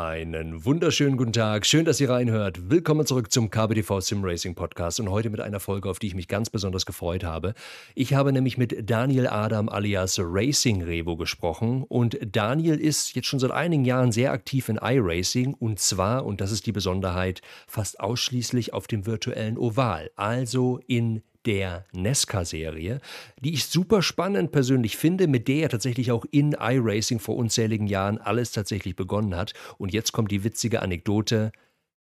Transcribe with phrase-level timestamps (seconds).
[0.00, 1.66] Einen wunderschönen guten Tag.
[1.66, 2.70] Schön, dass ihr reinhört.
[2.70, 6.14] Willkommen zurück zum KBTV Sim Racing Podcast und heute mit einer Folge, auf die ich
[6.14, 7.52] mich ganz besonders gefreut habe.
[7.94, 13.40] Ich habe nämlich mit Daniel Adam alias Racing Revo gesprochen und Daniel ist jetzt schon
[13.40, 18.00] seit einigen Jahren sehr aktiv in iRacing und zwar, und das ist die Besonderheit, fast
[18.00, 23.00] ausschließlich auf dem virtuellen Oval, also in der Nesca-Serie,
[23.40, 27.86] die ich super spannend persönlich finde, mit der ja tatsächlich auch in iRacing vor unzähligen
[27.86, 29.54] Jahren alles tatsächlich begonnen hat.
[29.78, 31.52] Und jetzt kommt die witzige Anekdote.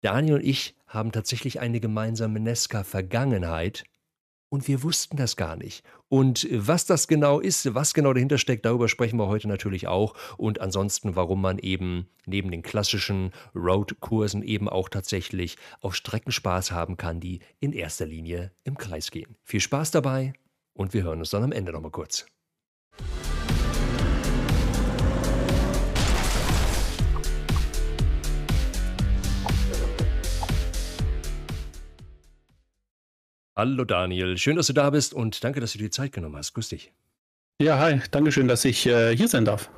[0.01, 3.85] Daniel und ich haben tatsächlich eine gemeinsame Nesca-Vergangenheit
[4.49, 5.85] und wir wussten das gar nicht.
[6.09, 10.15] Und was das genau ist, was genau dahinter steckt, darüber sprechen wir heute natürlich auch.
[10.37, 16.73] Und ansonsten, warum man eben neben den klassischen Roadkursen eben auch tatsächlich auf Strecken Spaß
[16.73, 19.37] haben kann, die in erster Linie im Kreis gehen.
[19.43, 20.33] Viel Spaß dabei
[20.73, 22.27] und wir hören uns dann am Ende nochmal kurz.
[33.59, 36.37] Hallo Daniel, schön, dass du da bist und danke, dass du dir die Zeit genommen
[36.37, 36.55] hast.
[36.55, 36.93] Grüß dich.
[37.61, 39.69] Ja, hi, danke schön, dass ich äh, hier sein darf.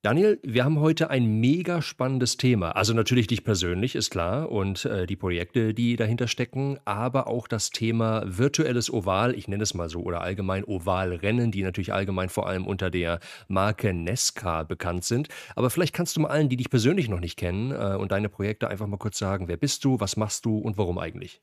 [0.00, 2.70] Daniel, wir haben heute ein mega spannendes Thema.
[2.70, 7.48] Also natürlich dich persönlich, ist klar, und äh, die Projekte, die dahinter stecken, aber auch
[7.48, 12.30] das Thema virtuelles Oval, ich nenne es mal so, oder allgemein Ovalrennen, die natürlich allgemein
[12.30, 15.28] vor allem unter der Marke Nesca bekannt sind.
[15.54, 18.30] Aber vielleicht kannst du mal allen, die dich persönlich noch nicht kennen äh, und deine
[18.30, 21.42] Projekte einfach mal kurz sagen, wer bist du, was machst du und warum eigentlich?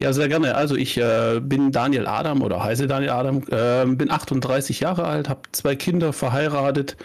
[0.00, 0.54] Ja, sehr gerne.
[0.54, 5.28] Also ich äh, bin Daniel Adam oder heiße Daniel Adam, äh, bin 38 Jahre alt,
[5.28, 6.96] habe zwei Kinder, verheiratet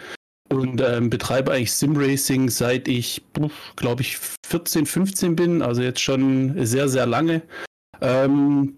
[0.52, 3.22] und ähm, betreibe eigentlich Simracing seit ich,
[3.74, 7.42] glaube ich, 14, 15 bin, also jetzt schon sehr, sehr lange.
[8.00, 8.76] Ähm,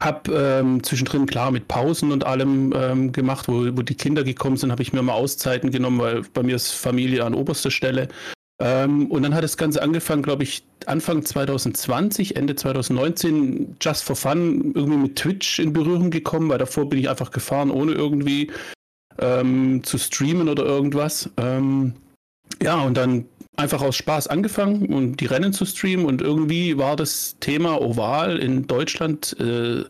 [0.00, 4.56] hab ähm, zwischendrin klar mit Pausen und allem ähm, gemacht, wo, wo die Kinder gekommen
[4.56, 8.08] sind, habe ich mir mal Auszeiten genommen, weil bei mir ist Familie an oberster Stelle.
[8.60, 14.16] Ähm, und dann hat das Ganze angefangen, glaube ich, Anfang 2020, Ende 2019, just for
[14.16, 18.50] fun, irgendwie mit Twitch in Berührung gekommen, weil davor bin ich einfach gefahren, ohne irgendwie
[19.18, 21.30] ähm, zu streamen oder irgendwas.
[21.36, 21.94] Ähm,
[22.60, 23.26] ja, und dann
[23.56, 28.38] einfach aus Spaß angefangen und die Rennen zu streamen und irgendwie war das Thema Oval
[28.38, 29.84] in Deutschland äh,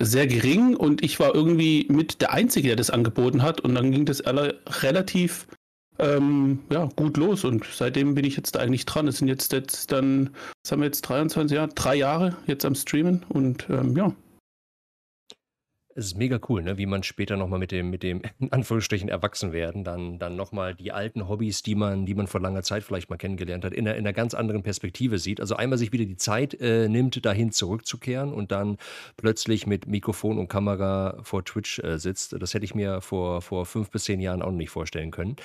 [0.00, 3.92] sehr gering und ich war irgendwie mit der Einzige, der das angeboten hat und dann
[3.92, 5.46] ging das alle relativ
[5.98, 9.08] ähm, ja, gut los und seitdem bin ich jetzt eigentlich dran.
[9.08, 10.30] Es sind jetzt, jetzt dann,
[10.62, 14.12] was haben wir jetzt, 23 Jahre, drei Jahre jetzt am Streamen und ähm, ja,
[15.96, 16.76] es ist mega cool, ne?
[16.76, 20.90] wie man später nochmal mit dem, mit dem, in Anführungsstrichen, Erwachsenwerden, dann, dann nochmal die
[20.90, 23.96] alten Hobbys, die man, die man vor langer Zeit vielleicht mal kennengelernt hat, in einer,
[23.96, 25.40] in einer ganz anderen Perspektive sieht.
[25.40, 28.76] Also einmal sich wieder die Zeit äh, nimmt, dahin zurückzukehren und dann
[29.16, 32.34] plötzlich mit Mikrofon und Kamera vor Twitch äh, sitzt.
[32.40, 35.36] Das hätte ich mir vor, vor fünf bis zehn Jahren auch noch nicht vorstellen können.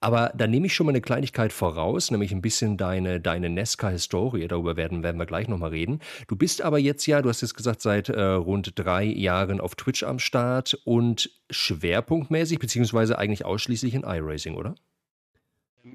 [0.00, 4.48] Aber da nehme ich schon mal eine Kleinigkeit voraus, nämlich ein bisschen deine, deine Nesca-Historie.
[4.48, 6.00] Darüber werden, werden wir gleich nochmal reden.
[6.28, 9.74] Du bist aber jetzt ja, du hast jetzt gesagt, seit äh, rund drei Jahren auf
[9.74, 14.74] Twitch Twitch am Start und schwerpunktmäßig, beziehungsweise eigentlich ausschließlich in iRacing, oder?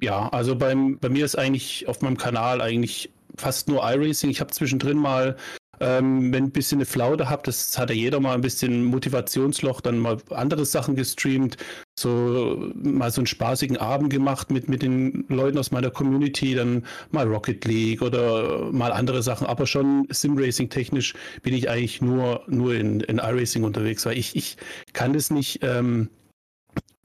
[0.01, 4.29] Ja, also beim, bei mir ist eigentlich auf meinem Kanal eigentlich fast nur iRacing.
[4.29, 5.35] Ich habe zwischendrin mal
[5.79, 9.81] ähm, wenn ein bisschen eine Flaute habt, das hat ja jeder mal ein bisschen Motivationsloch,
[9.81, 11.57] dann mal andere Sachen gestreamt,
[11.99, 16.85] so mal so einen spaßigen Abend gemacht mit, mit den Leuten aus meiner Community, dann
[17.11, 22.43] mal Rocket League oder mal andere Sachen, aber schon Simracing technisch bin ich eigentlich nur,
[22.47, 24.57] nur in, in iRacing unterwegs, weil ich, ich
[24.93, 26.09] kann das nicht, ähm,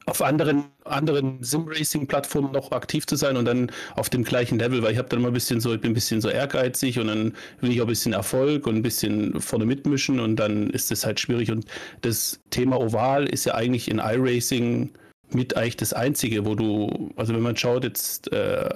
[0.08, 4.92] auf anderen, anderen Sim-Racing-Plattformen noch aktiv zu sein und dann auf dem gleichen Level, weil
[4.92, 7.34] ich habe dann mal ein bisschen so, ich bin ein bisschen so ehrgeizig und dann
[7.60, 11.04] will ich auch ein bisschen Erfolg und ein bisschen vorne mitmischen und dann ist das
[11.04, 11.50] halt schwierig.
[11.50, 11.66] Und
[12.00, 14.90] das Thema Oval ist ja eigentlich in iRacing
[15.30, 18.68] mit eigentlich das einzige, wo du, also wenn man schaut, jetzt äh,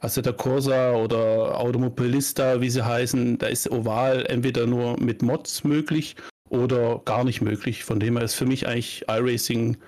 [0.00, 6.16] Assetto Corsa oder Automobilista, wie sie heißen, da ist Oval entweder nur mit Mods möglich
[6.50, 7.82] oder gar nicht möglich.
[7.82, 9.78] Von dem her ist für mich eigentlich iRacing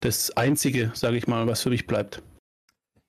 [0.00, 2.22] das Einzige, sage ich mal, was für mich bleibt.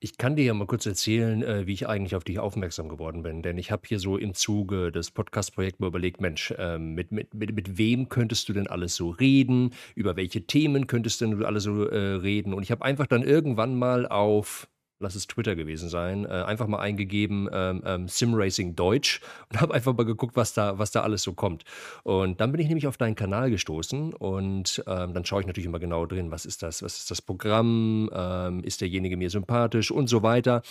[0.01, 3.21] Ich kann dir ja mal kurz erzählen, äh, wie ich eigentlich auf dich aufmerksam geworden
[3.21, 3.41] bin.
[3.41, 7.33] Denn ich habe hier so im Zuge des Podcast-Projekts mir überlegt, Mensch, ähm, mit, mit,
[7.33, 9.71] mit, mit wem könntest du denn alles so reden?
[9.95, 12.53] Über welche Themen könntest du denn alles so äh, reden?
[12.53, 14.69] Und ich habe einfach dann irgendwann mal auf
[14.99, 19.73] lass es Twitter gewesen sein, äh, einfach mal eingegeben ähm, ähm, Simracing Deutsch und habe
[19.73, 21.63] einfach mal geguckt, was da, was da alles so kommt.
[22.03, 25.67] Und dann bin ich nämlich auf deinen Kanal gestoßen und ähm, dann schaue ich natürlich
[25.67, 29.91] immer genau drin, was ist das, was ist das Programm, ähm, ist derjenige mir sympathisch
[29.91, 30.61] und so weiter.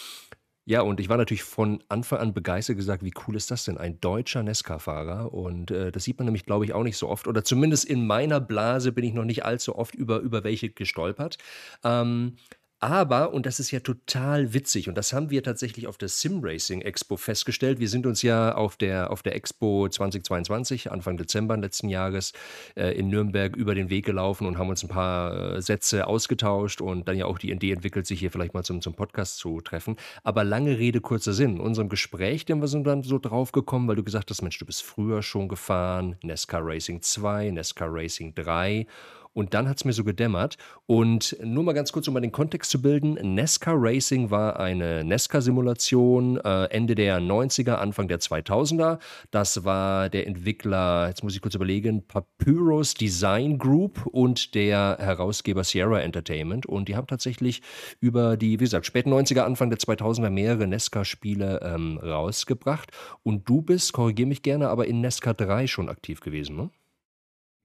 [0.69, 3.79] Ja, und ich war natürlich von Anfang an begeistert gesagt, wie cool ist das denn?
[3.79, 5.33] Ein deutscher Nesca-Fahrer.
[5.33, 7.27] Und äh, das sieht man nämlich, glaube ich, auch nicht so oft.
[7.27, 11.39] Oder zumindest in meiner Blase bin ich noch nicht allzu oft über, über welche gestolpert.
[11.85, 12.37] Ähm,
[12.81, 16.39] Aber, und das ist ja total witzig, und das haben wir tatsächlich auf der Sim
[16.45, 17.81] Racing Expo festgestellt.
[17.81, 22.33] Wir sind uns ja auf der, auf der Expo 2022, Anfang Dezember letzten Jahres,
[22.77, 26.81] äh, in Nürnberg über den Weg gelaufen und haben uns ein paar äh, Sätze ausgetauscht
[26.81, 29.61] und dann ja auch die Idee entwickelt, sich hier vielleicht mal zum, zum Podcast zu
[29.61, 29.97] treffen.
[30.23, 31.57] Aber lange Rede, kurzer Sinn.
[31.57, 34.59] In unserem Gespräch, denn wir sind dann so drauf gekommen, weil du gesagt hast, Mensch,
[34.59, 38.87] du bist früher schon gefahren, NASCAR Racing 2, NASCAR Racing 3
[39.33, 40.57] und dann hat es mir so gedämmert.
[40.87, 45.05] Und nur mal ganz kurz, um mal den Kontext zu bilden: NASCAR Racing war eine
[45.05, 48.99] NASCAR-Simulation äh, Ende der 90er, Anfang der 2000er.
[49.31, 55.65] Das war der Entwickler, jetzt muss ich kurz überlegen, Papyrus Design Group und der Herausgeber
[55.65, 56.67] Sierra Entertainment.
[56.67, 57.63] Und die haben tatsächlich
[58.01, 62.91] über die, wie gesagt, späten 90er, Anfang der 2000er mehrere NASCAR-Spiele ähm, rausgebracht.
[63.23, 66.71] Und du bist, korrigiere mich gerne, aber in NASCAR 3 schon aktiv gewesen, ne?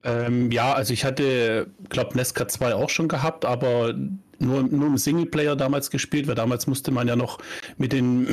[0.04, 3.94] Ähm, ja, also ich hatte, glaube Nesca 2 auch schon gehabt, aber
[4.40, 7.40] nur, nur im Singleplayer damals gespielt, weil damals musste man ja noch
[7.78, 8.28] mit den,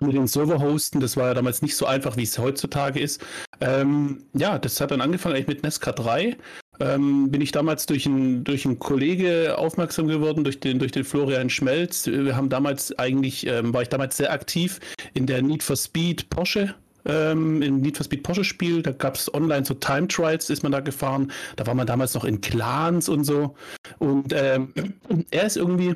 [0.00, 1.00] mit den Server hosten.
[1.00, 3.24] Das war ja damals nicht so einfach, wie es heutzutage ist.
[3.60, 6.36] Ähm, ja, das hat dann angefangen eigentlich mit Nesca 3.
[6.80, 11.04] Ähm, bin ich damals durch einen durch einen Kollege aufmerksam geworden, durch den, durch den
[11.04, 12.06] Florian Schmelz.
[12.06, 14.80] Wir haben damals eigentlich, ähm, war ich damals sehr aktiv
[15.14, 16.74] in der Need for Speed Porsche
[17.06, 18.82] ähm, im Need for Speed Porsche Spiel.
[18.82, 21.30] Da gab es online so Time Trials, ist man da gefahren.
[21.56, 23.54] Da war man damals noch in Clans und so.
[23.98, 24.72] Und ähm,
[25.30, 25.94] er ist irgendwie,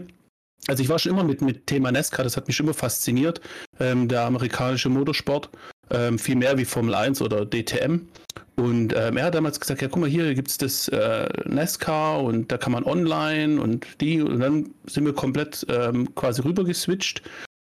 [0.66, 3.40] also ich war schon immer mit, mit Thema NASCAR, das hat mich schon immer fasziniert.
[3.80, 5.50] Ähm, der amerikanische Motorsport.
[5.90, 8.08] Ähm, viel mehr wie Formel 1 oder DTM.
[8.56, 12.22] Und ähm, er hat damals gesagt, ja, guck mal, hier gibt es das äh, NASCAR
[12.22, 14.20] und da kann man online und die.
[14.20, 17.22] Und dann sind wir komplett ähm, quasi rüber geswitcht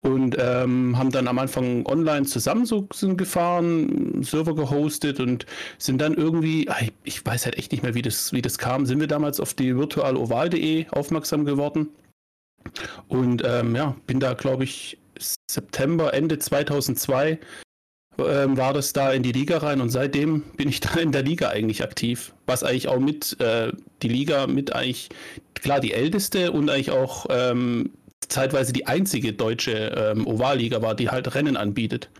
[0.04, 5.46] und ähm, haben dann am Anfang online zusammen so sind gefahren, Server gehostet und
[5.78, 8.84] sind dann irgendwie, ah, ich weiß halt echt nicht mehr, wie das, wie das kam,
[8.84, 11.88] sind wir damals auf die virtualoval.de aufmerksam geworden.
[13.08, 14.98] Und ähm, ja, bin da, glaube ich,
[15.50, 17.38] September, Ende 2002
[18.18, 21.22] ähm, war das da in die Liga rein und seitdem bin ich da in der
[21.22, 22.34] Liga eigentlich aktiv.
[22.46, 23.72] Was eigentlich auch mit, äh,
[24.02, 25.08] die Liga mit eigentlich,
[25.54, 27.90] klar, die älteste und eigentlich auch ähm,
[28.28, 32.10] zeitweise die einzige deutsche ähm, Ovalliga war, die halt Rennen anbietet.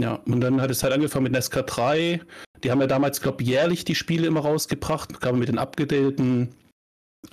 [0.00, 2.20] Ja, und dann hat es halt angefangen mit NASCAR 3.
[2.62, 6.54] Die haben ja damals, glaube ich, jährlich die Spiele immer rausgebracht, gerade mit den abgedateten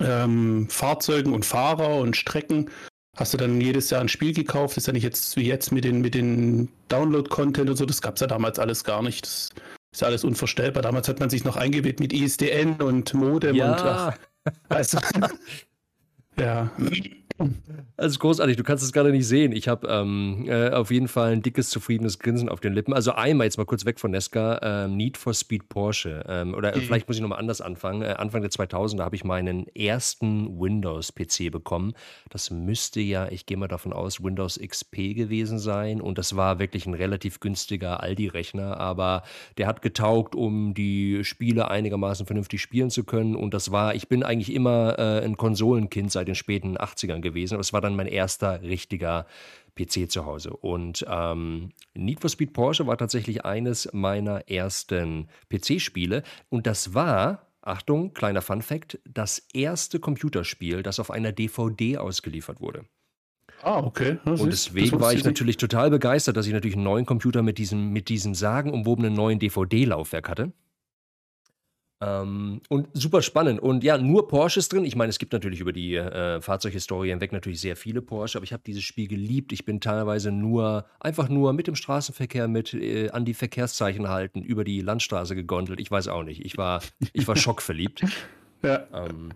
[0.00, 2.70] ähm, Fahrzeugen und Fahrer und Strecken.
[3.16, 4.76] Hast du dann jedes Jahr ein Spiel gekauft?
[4.76, 7.86] ist ja nicht jetzt wie jetzt mit den, mit den Download-Content und so.
[7.86, 9.24] Das gab es ja damals alles gar nicht.
[9.24, 9.50] Das
[9.92, 10.82] ist ja alles unvorstellbar.
[10.82, 13.72] Damals hat man sich noch eingewählt mit ISDN und Modem ja.
[13.72, 14.18] und ach,
[14.68, 14.98] weißt du.
[16.42, 16.72] ja.
[17.96, 19.50] Also großartig, du kannst es gerade nicht sehen.
[19.50, 22.94] Ich habe ähm, äh, auf jeden Fall ein dickes, zufriedenes Grinsen auf den Lippen.
[22.94, 26.24] Also einmal jetzt mal kurz weg von Nesca, ähm, Need for Speed Porsche.
[26.28, 26.82] Ähm, oder mhm.
[26.82, 28.02] vielleicht muss ich nochmal anders anfangen.
[28.02, 31.94] Äh, Anfang der 2000er habe ich meinen ersten Windows-PC bekommen.
[32.30, 36.00] Das müsste ja, ich gehe mal davon aus, Windows XP gewesen sein.
[36.00, 38.78] Und das war wirklich ein relativ günstiger Aldi-Rechner.
[38.78, 39.24] Aber
[39.58, 43.34] der hat getaugt, um die Spiele einigermaßen vernünftig spielen zu können.
[43.34, 47.54] Und das war, ich bin eigentlich immer äh, ein Konsolenkind seit den späten 80ern gewesen.
[47.54, 49.26] Aber es war dann mein erster richtiger
[49.74, 50.50] PC zu Hause.
[50.50, 56.22] Und ähm, Need for Speed Porsche war tatsächlich eines meiner ersten PC-Spiele.
[56.48, 62.60] Und das war, Achtung, kleiner Fun Fact, das erste Computerspiel, das auf einer DVD ausgeliefert
[62.60, 62.84] wurde.
[63.62, 64.18] Ah, okay.
[64.24, 67.58] Das und deswegen war ich natürlich total begeistert, dass ich natürlich einen neuen Computer mit
[67.58, 70.52] diesem, mit diesem sagenumwobenen neuen DVD-Laufwerk hatte.
[72.04, 73.60] Ähm, und super spannend.
[73.60, 74.84] Und ja, nur Porsches drin.
[74.84, 78.44] Ich meine, es gibt natürlich über die äh, Fahrzeughistorie hinweg natürlich sehr viele Porsche, aber
[78.44, 79.52] ich habe dieses Spiel geliebt.
[79.52, 84.42] Ich bin teilweise nur, einfach nur mit dem Straßenverkehr mit äh, an die Verkehrszeichen halten,
[84.42, 85.80] über die Landstraße gegondelt.
[85.80, 86.44] Ich weiß auch nicht.
[86.44, 86.82] Ich war,
[87.12, 88.04] ich war schockverliebt.
[88.62, 88.86] ja.
[88.92, 89.30] Ähm,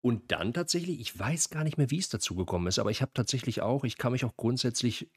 [0.00, 3.02] und dann tatsächlich, ich weiß gar nicht mehr, wie es dazu gekommen ist, aber ich
[3.02, 5.10] habe tatsächlich auch, ich kann mich auch grundsätzlich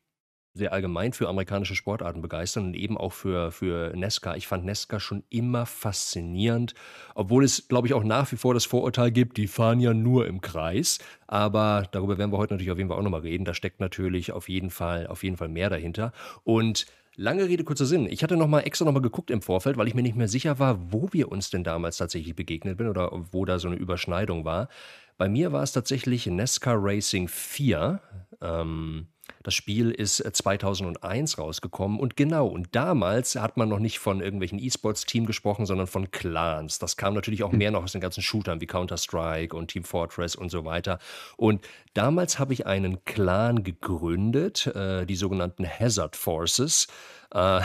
[0.53, 4.35] sehr allgemein für amerikanische Sportarten begeistern und eben auch für, für Nesca.
[4.35, 6.73] Ich fand Nesca schon immer faszinierend,
[7.15, 10.27] obwohl es, glaube ich, auch nach wie vor das Vorurteil gibt, die fahren ja nur
[10.27, 10.99] im Kreis.
[11.27, 13.45] Aber darüber werden wir heute natürlich auf jeden Fall auch nochmal reden.
[13.45, 16.11] Da steckt natürlich auf jeden Fall, auf jeden Fall mehr dahinter.
[16.43, 16.85] Und
[17.17, 18.07] Lange Rede, kurzer Sinn.
[18.09, 20.29] Ich hatte noch mal extra noch mal geguckt im Vorfeld, weil ich mir nicht mehr
[20.29, 23.75] sicher war, wo wir uns denn damals tatsächlich begegnet sind oder wo da so eine
[23.75, 24.69] Überschneidung war.
[25.17, 27.99] Bei mir war es tatsächlich NASCAR Racing 4.
[28.41, 29.07] Ähm,
[29.43, 34.21] das Spiel ist 2001 äh, rausgekommen und genau, und damals hat man noch nicht von
[34.21, 36.79] irgendwelchen E-Sports-Team gesprochen, sondern von Clans.
[36.79, 37.57] Das kam natürlich auch hm.
[37.57, 40.99] mehr noch aus den ganzen Shootern wie Counter-Strike und Team Fortress und so weiter.
[41.37, 41.61] Und
[41.93, 46.87] damals habe ich einen Clan gegründet, äh, die sogenannten Hazard Forces.
[47.33, 47.61] Äh,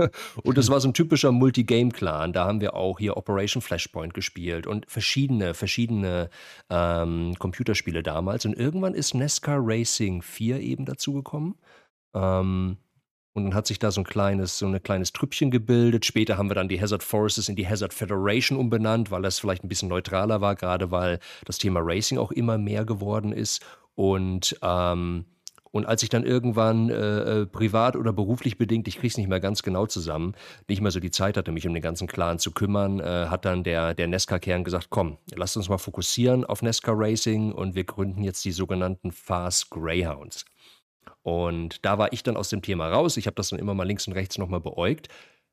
[0.42, 2.32] und das war so ein typischer Multigame-Clan.
[2.32, 6.30] Da haben wir auch hier Operation Flashpoint gespielt und verschiedene, verschiedene
[6.68, 8.44] ähm, Computerspiele damals.
[8.44, 11.56] Und irgendwann ist NASCAR Racing 4 eben dazugekommen.
[12.14, 12.78] Ähm,
[13.32, 16.04] und dann hat sich da so ein kleines, so ein kleines Trüppchen gebildet.
[16.04, 19.62] Später haben wir dann die Hazard Forces in die Hazard Federation umbenannt, weil das vielleicht
[19.62, 23.64] ein bisschen neutraler war, gerade weil das Thema Racing auch immer mehr geworden ist.
[23.94, 25.26] Und ähm,
[25.72, 26.94] und als ich dann irgendwann äh,
[27.42, 30.34] äh, privat oder beruflich bedingt, ich kriege es nicht mehr ganz genau zusammen,
[30.68, 33.44] nicht mehr so die Zeit hatte, mich um den ganzen Clan zu kümmern, äh, hat
[33.44, 37.84] dann der, der Nesca-Kern gesagt, komm, lasst uns mal fokussieren auf Nesca Racing und wir
[37.84, 40.44] gründen jetzt die sogenannten Fast Greyhounds.
[41.22, 43.16] Und da war ich dann aus dem Thema raus.
[43.16, 45.08] Ich habe das dann immer mal links und rechts nochmal beäugt.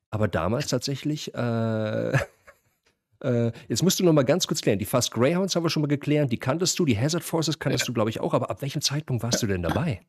[0.10, 2.18] Aber damals tatsächlich äh,
[3.24, 4.80] Äh, jetzt musst du noch mal ganz kurz klären.
[4.80, 6.32] Die Fast Greyhounds haben wir schon mal geklärt.
[6.32, 7.88] Die kanntest du, die Hazard Forces kanntest ja.
[7.88, 8.34] du, glaube ich, auch.
[8.34, 10.02] Aber ab welchem Zeitpunkt warst du denn dabei?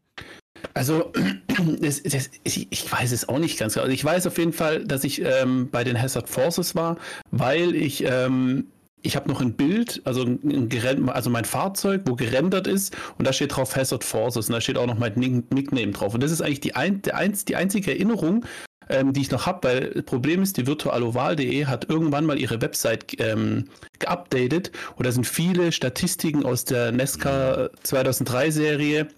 [0.75, 1.13] Also,
[1.81, 3.85] das, das, ich weiß es auch nicht ganz genau.
[3.85, 6.97] Also ich weiß auf jeden Fall, dass ich ähm, bei den Hazard Forces war,
[7.31, 8.05] weil ich.
[8.05, 8.67] Ähm,
[9.01, 13.33] ich habe noch ein Bild, also, ein, also mein Fahrzeug, wo gerendert ist und da
[13.33, 16.15] steht drauf Hazard Forces und da steht auch noch mein Nickname drauf.
[16.15, 18.45] Und das ist eigentlich die, ein, die, ein, die einzige Erinnerung,
[18.89, 22.61] ähm, die ich noch habe, weil das Problem ist, die virtualoval.de hat irgendwann mal ihre
[22.61, 23.65] Website ähm,
[23.99, 29.09] geupdatet und da sind viele Statistiken aus der Nesca 2003 Serie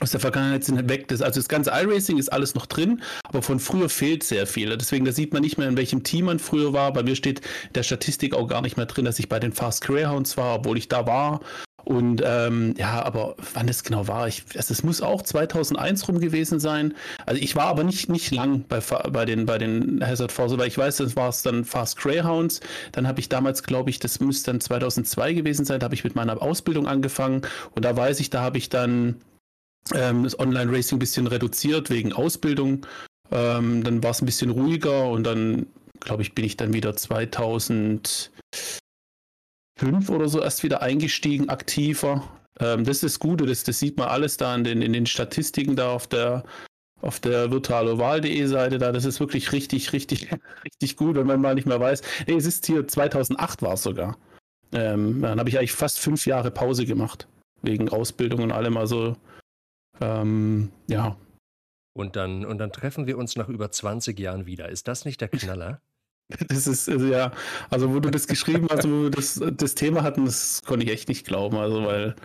[0.00, 1.08] aus der Vergangenheit sind weg.
[1.08, 4.76] Das, also das ganze iRacing ist alles noch drin, aber von früher fehlt sehr viel.
[4.76, 6.92] Deswegen, da sieht man nicht mehr, in welchem Team man früher war.
[6.92, 9.52] Bei mir steht in der Statistik auch gar nicht mehr drin, dass ich bei den
[9.52, 11.40] Fast Greyhounds war, obwohl ich da war.
[11.86, 16.18] Und ähm, ja, aber wann das genau war, ich, also es muss auch 2001 rum
[16.18, 16.94] gewesen sein.
[17.26, 20.66] Also ich war aber nicht, nicht lang bei, bei, den, bei den Hazard Force, weil
[20.66, 22.60] ich weiß, das war es dann Fast Greyhounds.
[22.90, 26.02] Dann habe ich damals, glaube ich, das müsste dann 2002 gewesen sein, da habe ich
[26.02, 27.42] mit meiner Ausbildung angefangen.
[27.76, 29.20] Und da weiß ich, da habe ich dann
[29.94, 32.84] ähm, das Online-Racing ein bisschen reduziert wegen Ausbildung.
[33.30, 35.66] Ähm, dann war es ein bisschen ruhiger und dann,
[36.00, 38.32] glaube ich, bin ich dann wieder 2000
[39.78, 42.22] fünf oder so erst wieder eingestiegen, aktiver.
[42.60, 45.76] Ähm, das ist Gute, das, das sieht man alles da in den, in den Statistiken
[45.76, 46.44] da auf der
[47.02, 50.30] auf der virtualoval.de Seite da, das ist wirklich richtig, richtig,
[50.64, 52.02] richtig gut, wenn man mal nicht mehr weiß.
[52.26, 54.16] Nee, es ist hier 2008 war es sogar.
[54.72, 57.28] Ähm, dann habe ich eigentlich fast fünf Jahre Pause gemacht.
[57.62, 58.76] Wegen Ausbildung und allem.
[58.76, 59.16] Also,
[60.00, 61.16] ähm, ja.
[61.94, 64.68] Und dann, und dann treffen wir uns nach über 20 Jahren wieder.
[64.68, 65.80] Ist das nicht der Knaller?
[66.48, 67.32] Das ist also ja,
[67.70, 70.92] also wo du das geschrieben hast, wo wir das, das Thema hatten, das konnte ich
[70.92, 71.56] echt nicht glauben.
[71.56, 72.16] Also, weil,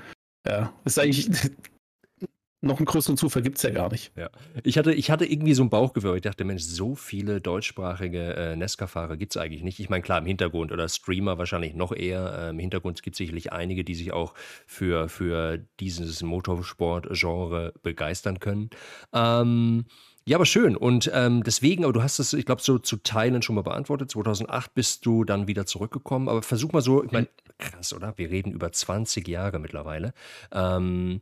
[0.47, 1.29] ja, ist eigentlich
[2.61, 4.11] noch einen größeren Zufall gibt es ja gar nicht.
[4.15, 4.29] Ja.
[4.63, 6.15] Ich hatte, ich hatte irgendwie so ein Bauchgefühl.
[6.15, 9.79] Ich dachte, Mensch, so viele deutschsprachige äh, Nesca-Fahrer gibt es eigentlich nicht.
[9.79, 12.33] Ich meine, klar, im Hintergrund oder Streamer wahrscheinlich noch eher.
[12.37, 14.35] Äh, Im Hintergrund gibt es sicherlich einige, die sich auch
[14.67, 18.69] für, für dieses Motorsport-Genre begeistern können.
[19.11, 19.85] Ähm,
[20.31, 20.77] ja, aber schön.
[20.77, 24.11] Und ähm, deswegen, aber du hast es, ich glaube, so zu Teilen schon mal beantwortet.
[24.11, 26.29] 2008 bist du dann wieder zurückgekommen.
[26.29, 28.13] Aber versuch mal so, ich meine, krass, oder?
[28.17, 30.13] Wir reden über 20 Jahre mittlerweile.
[30.53, 31.19] Ähm,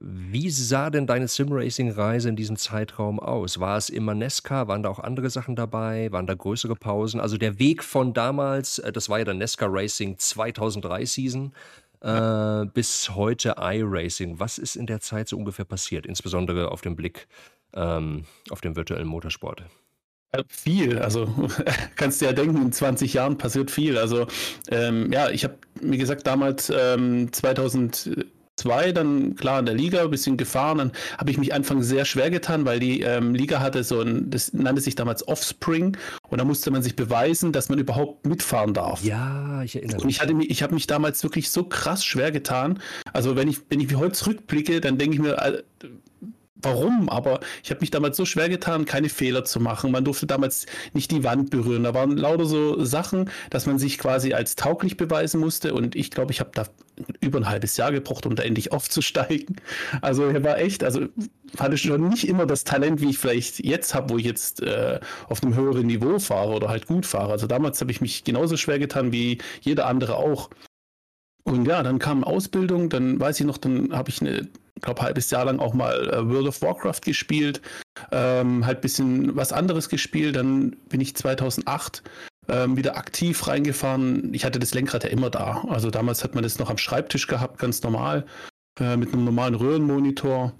[0.00, 3.60] wie sah denn deine Simracing-Reise in diesem Zeitraum aus?
[3.60, 4.68] War es immer Nesca?
[4.68, 6.10] Waren da auch andere Sachen dabei?
[6.10, 7.20] Waren da größere Pausen?
[7.20, 11.52] Also der Weg von damals, äh, das war ja der Nesca Racing 2003 Season,
[12.00, 14.40] äh, bis heute iRacing.
[14.40, 16.06] Was ist in der Zeit so ungefähr passiert?
[16.06, 17.28] Insbesondere auf den Blick
[17.74, 19.62] ähm, auf dem virtuellen Motorsport?
[20.48, 21.26] Viel, also
[21.96, 23.98] kannst du ja denken, in 20 Jahren passiert viel.
[23.98, 24.28] Also
[24.70, 30.02] ähm, ja, ich habe, wie gesagt, damals ähm, 2000 2, dann klar in der Liga
[30.02, 30.78] ein bisschen gefahren.
[30.78, 34.30] Dann habe ich mich anfangs sehr schwer getan, weil die ähm, Liga hatte so ein,
[34.30, 35.96] das nannte sich damals Offspring
[36.28, 39.02] und da musste man sich beweisen, dass man überhaupt mitfahren darf.
[39.02, 40.04] Ja, ich erinnere mich.
[40.04, 42.80] Und ich hatte ich habe mich damals wirklich so krass schwer getan.
[43.12, 45.62] Also wenn ich, wenn ich wie heute zurückblicke, dann denke ich mir, äh,
[46.62, 49.90] warum, aber ich habe mich damals so schwer getan, keine Fehler zu machen.
[49.90, 51.84] Man durfte damals nicht die Wand berühren.
[51.84, 55.74] Da waren lauter so Sachen, dass man sich quasi als tauglich beweisen musste.
[55.74, 56.66] Und ich glaube, ich habe da
[57.20, 59.56] über ein halbes Jahr gebraucht, um da endlich aufzusteigen.
[60.02, 61.06] Also er war echt, also
[61.58, 65.00] hatte schon nicht immer das Talent, wie ich vielleicht jetzt habe, wo ich jetzt äh,
[65.28, 67.32] auf einem höheren Niveau fahre oder halt gut fahre.
[67.32, 70.50] Also damals habe ich mich genauso schwer getan wie jeder andere auch.
[71.44, 74.48] Und ja, dann kam Ausbildung, dann weiß ich noch, dann habe ich eine
[74.80, 77.60] glaube, halbes Jahr lang auch mal äh, World of Warcraft gespielt,
[78.12, 80.36] ähm, halt ein bisschen was anderes gespielt.
[80.36, 82.02] Dann bin ich 2008
[82.48, 84.32] ähm, wieder aktiv reingefahren.
[84.34, 85.64] Ich hatte das Lenkrad ja immer da.
[85.68, 88.26] Also damals hat man das noch am Schreibtisch gehabt, ganz normal,
[88.78, 90.52] äh, mit einem normalen Röhrenmonitor.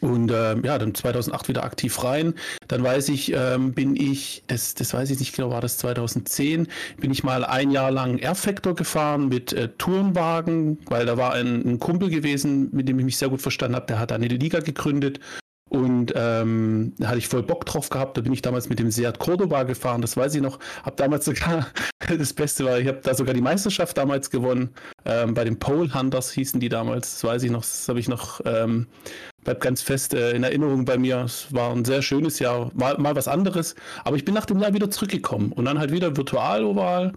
[0.00, 2.34] Und äh, ja, dann 2008 wieder aktiv rein.
[2.68, 6.68] Dann weiß ich, ähm, bin ich, das, das weiß ich nicht genau, war das 2010,
[6.98, 11.62] bin ich mal ein Jahr lang Air-Factor gefahren mit äh, Tourenwagen, weil da war ein,
[11.66, 14.60] ein, Kumpel gewesen, mit dem ich mich sehr gut verstanden habe, der hat eine Liga
[14.60, 15.20] gegründet.
[15.72, 18.18] Und ähm, da hatte ich voll Bock drauf gehabt.
[18.18, 20.58] Da bin ich damals mit dem Seat Cordoba gefahren, das weiß ich noch.
[20.82, 21.66] Hab damals sogar,
[22.18, 24.74] das Beste war, ich habe da sogar die Meisterschaft damals gewonnen.
[25.06, 28.06] Ähm, bei den Pole Hunters hießen die damals, das weiß ich noch, das habe ich
[28.06, 28.86] noch, ähm,
[29.44, 31.20] bleibt ganz fest äh, in Erinnerung bei mir.
[31.20, 33.74] Es war ein sehr schönes Jahr, mal, mal was anderes.
[34.04, 37.12] Aber ich bin nach dem Jahr wieder zurückgekommen und dann halt wieder virtual oval.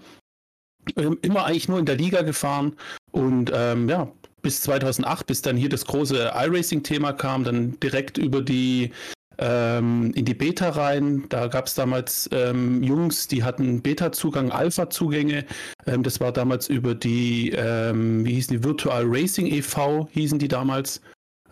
[0.96, 2.78] Ähm, immer eigentlich nur in der Liga gefahren
[3.12, 4.08] und ähm, ja,
[4.46, 8.92] bis 2008, bis dann hier das große iRacing-Thema kam, dann direkt über die
[9.40, 11.26] ähm, in die Beta rein.
[11.30, 15.46] Da gab es damals ähm, Jungs, die hatten Beta-Zugang, Alpha-Zugänge.
[15.88, 20.10] Ähm, das war damals über die, ähm, wie hießen die, Virtual Racing e.V.
[20.12, 21.02] hießen die damals.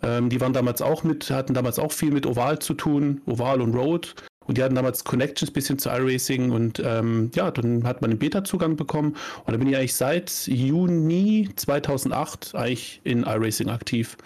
[0.04, 3.60] Ähm, die waren damals auch mit, hatten damals auch viel mit Oval zu tun, Oval
[3.60, 4.14] und Road.
[4.46, 8.20] Und die hatten damals Connections bisschen zu iRacing und ähm, ja, dann hat man den
[8.20, 9.16] Beta-Zugang bekommen.
[9.46, 14.18] Und da bin ich eigentlich seit Juni 2008 eigentlich in iRacing aktiv.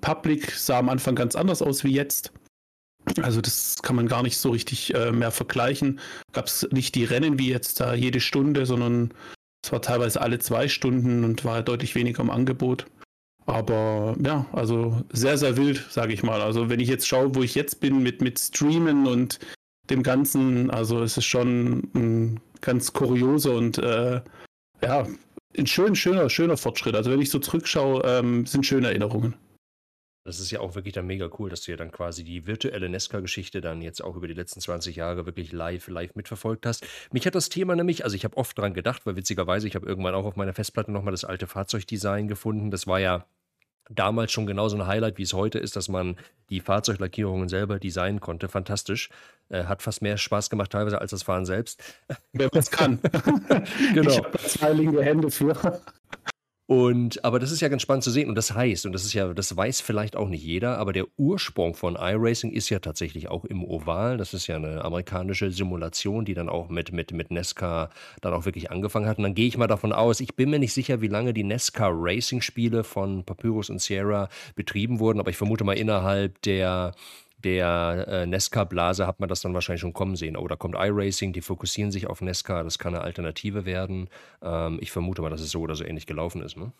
[0.00, 2.32] Public sah am Anfang ganz anders aus wie jetzt.
[3.20, 6.00] Also das kann man gar nicht so richtig äh, mehr vergleichen.
[6.32, 9.12] Gab es nicht die Rennen wie jetzt da jede Stunde, sondern
[9.64, 12.86] es war teilweise alle zwei Stunden und war deutlich weniger im Angebot.
[13.46, 16.40] Aber ja, also sehr, sehr wild, sage ich mal.
[16.40, 19.40] Also wenn ich jetzt schaue, wo ich jetzt bin mit, mit Streamen und
[19.90, 20.70] dem Ganzen.
[20.70, 24.20] Also es ist schon ein ganz kurioser und äh,
[24.82, 25.06] ja,
[25.56, 26.94] ein schön, schöner, schöner Fortschritt.
[26.94, 29.34] Also wenn ich so zurückschaue, ähm, sind schöne Erinnerungen.
[30.24, 32.88] Das ist ja auch wirklich dann mega cool, dass du ja dann quasi die virtuelle
[32.88, 36.86] Nesca-Geschichte dann jetzt auch über die letzten 20 Jahre wirklich live, live mitverfolgt hast.
[37.10, 39.86] Mich hat das Thema nämlich, also ich habe oft dran gedacht, weil witzigerweise, ich habe
[39.86, 42.70] irgendwann auch auf meiner Festplatte nochmal das alte Fahrzeugdesign gefunden.
[42.70, 43.26] Das war ja
[43.90, 46.16] damals schon genauso ein Highlight, wie es heute ist, dass man
[46.50, 48.48] die Fahrzeuglackierungen selber designen konnte.
[48.48, 49.10] Fantastisch.
[49.48, 51.82] Äh, hat fast mehr Spaß gemacht teilweise als das Fahren selbst.
[52.32, 53.00] Wer das kann.
[53.94, 54.10] genau.
[54.10, 55.80] Ich habe zwei linke Hände für.
[56.72, 58.30] Und, aber das ist ja ganz spannend zu sehen.
[58.30, 61.04] Und das heißt, und das ist ja, das weiß vielleicht auch nicht jeder, aber der
[61.18, 64.16] Ursprung von iRacing ist ja tatsächlich auch im Oval.
[64.16, 67.90] Das ist ja eine amerikanische Simulation, die dann auch mit, mit, mit NESCA
[68.22, 69.18] dann auch wirklich angefangen hat.
[69.18, 71.44] Und dann gehe ich mal davon aus, ich bin mir nicht sicher, wie lange die
[71.44, 76.94] NESCA Racing-Spiele von Papyrus und Sierra betrieben wurden, aber ich vermute mal innerhalb der
[77.44, 80.36] der äh, Nesca-Blase hat man das dann wahrscheinlich schon kommen sehen.
[80.36, 84.08] Oh, da kommt iRacing, die fokussieren sich auf Nesca, das kann eine Alternative werden.
[84.42, 86.56] Ähm, ich vermute mal, dass es so oder so ähnlich gelaufen ist.
[86.56, 86.72] Ne?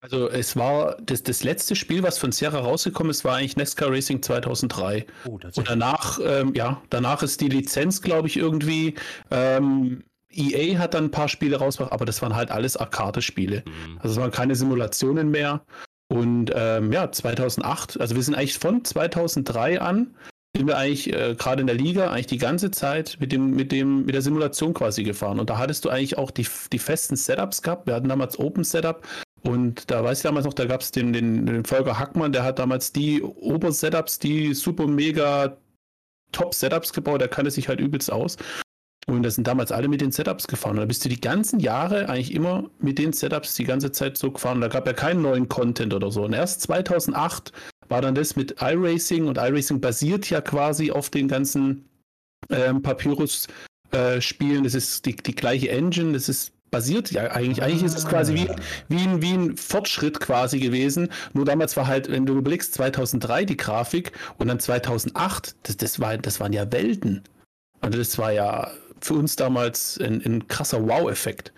[0.00, 3.86] Also es war das, das letzte Spiel, was von Sierra rausgekommen ist, war eigentlich Nesca
[3.86, 5.06] Racing 2003.
[5.24, 8.94] Oh, Und danach, ähm, ja, danach ist die Lizenz, glaube ich, irgendwie.
[9.30, 13.64] Ähm, EA hat dann ein paar Spiele rausgebracht, aber das waren halt alles Arcade-Spiele.
[13.66, 13.98] Mhm.
[13.98, 15.64] Also es waren keine Simulationen mehr.
[16.08, 20.14] Und ähm, ja, 2008, also wir sind eigentlich von 2003 an,
[20.56, 23.72] sind wir eigentlich äh, gerade in der Liga eigentlich die ganze Zeit mit dem, mit
[23.72, 25.40] dem, mit der Simulation quasi gefahren.
[25.40, 27.86] Und da hattest du eigentlich auch die, die festen Setups gehabt.
[27.86, 29.06] Wir hatten damals Open Setup
[29.42, 32.42] und da weiß ich damals noch, da gab es den, den, den Volker Hackmann, der
[32.42, 35.56] hat damals die Ober-Setups, die super mega
[36.32, 38.36] Top-Setups gebaut, der kannte sich halt übelst aus.
[39.08, 40.72] Und da sind damals alle mit den Setups gefahren.
[40.72, 44.18] Und da bist du die ganzen Jahre eigentlich immer mit den Setups die ganze Zeit
[44.18, 44.56] so gefahren.
[44.56, 46.24] Und da gab ja keinen neuen Content oder so.
[46.24, 47.52] Und erst 2008
[47.88, 49.28] war dann das mit iRacing.
[49.28, 51.88] Und iRacing basiert ja quasi auf den ganzen
[52.50, 54.60] ähm, Papyrus-Spielen.
[54.60, 56.12] Äh, das ist die, die gleiche Engine.
[56.12, 57.62] Das ist basiert ja eigentlich.
[57.62, 58.48] Eigentlich ist es quasi wie,
[58.88, 61.10] wie, ein, wie ein Fortschritt quasi gewesen.
[61.32, 66.00] Nur damals war halt, wenn du überlegst, 2003 die Grafik und dann 2008, das, das,
[66.00, 67.22] war, das waren ja Welten.
[67.80, 71.52] Also das war ja für uns damals ein, ein krasser Wow-Effekt.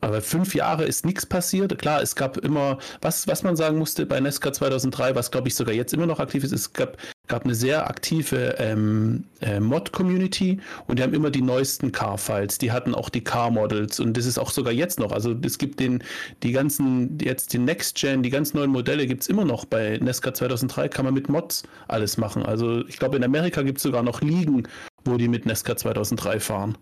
[0.00, 1.76] Aber fünf Jahre ist nichts passiert.
[1.78, 5.54] Klar, es gab immer, was, was man sagen musste bei Nesca 2003, was glaube ich
[5.54, 10.60] sogar jetzt immer noch aktiv ist, es gab, gab eine sehr aktive ähm, äh, Mod-Community
[10.86, 14.38] und die haben immer die neuesten Car-Files, die hatten auch die Car-Models und das ist
[14.38, 15.10] auch sogar jetzt noch.
[15.10, 16.02] Also es gibt den,
[16.42, 20.32] die ganzen, jetzt die Next-Gen, die ganz neuen Modelle gibt es immer noch bei Nesca
[20.32, 22.44] 2003, kann man mit Mods alles machen.
[22.44, 24.68] Also ich glaube in Amerika gibt es sogar noch Ligen,
[25.04, 26.78] wo die mit Nesca 2003 fahren.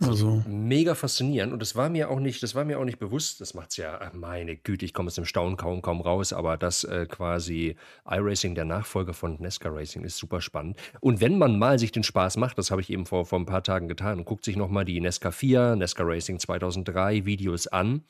[0.00, 0.42] Also.
[0.46, 3.40] Mega faszinierend und das war mir auch nicht, das war mir auch nicht bewusst.
[3.40, 6.56] Das macht es ja, meine Güte, ich komme aus dem Staunen kaum, kaum raus, aber
[6.56, 7.76] das äh, quasi
[8.08, 10.78] iRacing der Nachfolger von Nesca Racing ist super spannend.
[11.00, 13.46] Und wenn man mal sich den Spaß macht, das habe ich eben vor, vor ein
[13.46, 18.02] paar Tagen getan und guckt sich nochmal die Nesca 4, Nesca Racing 2003 Videos an.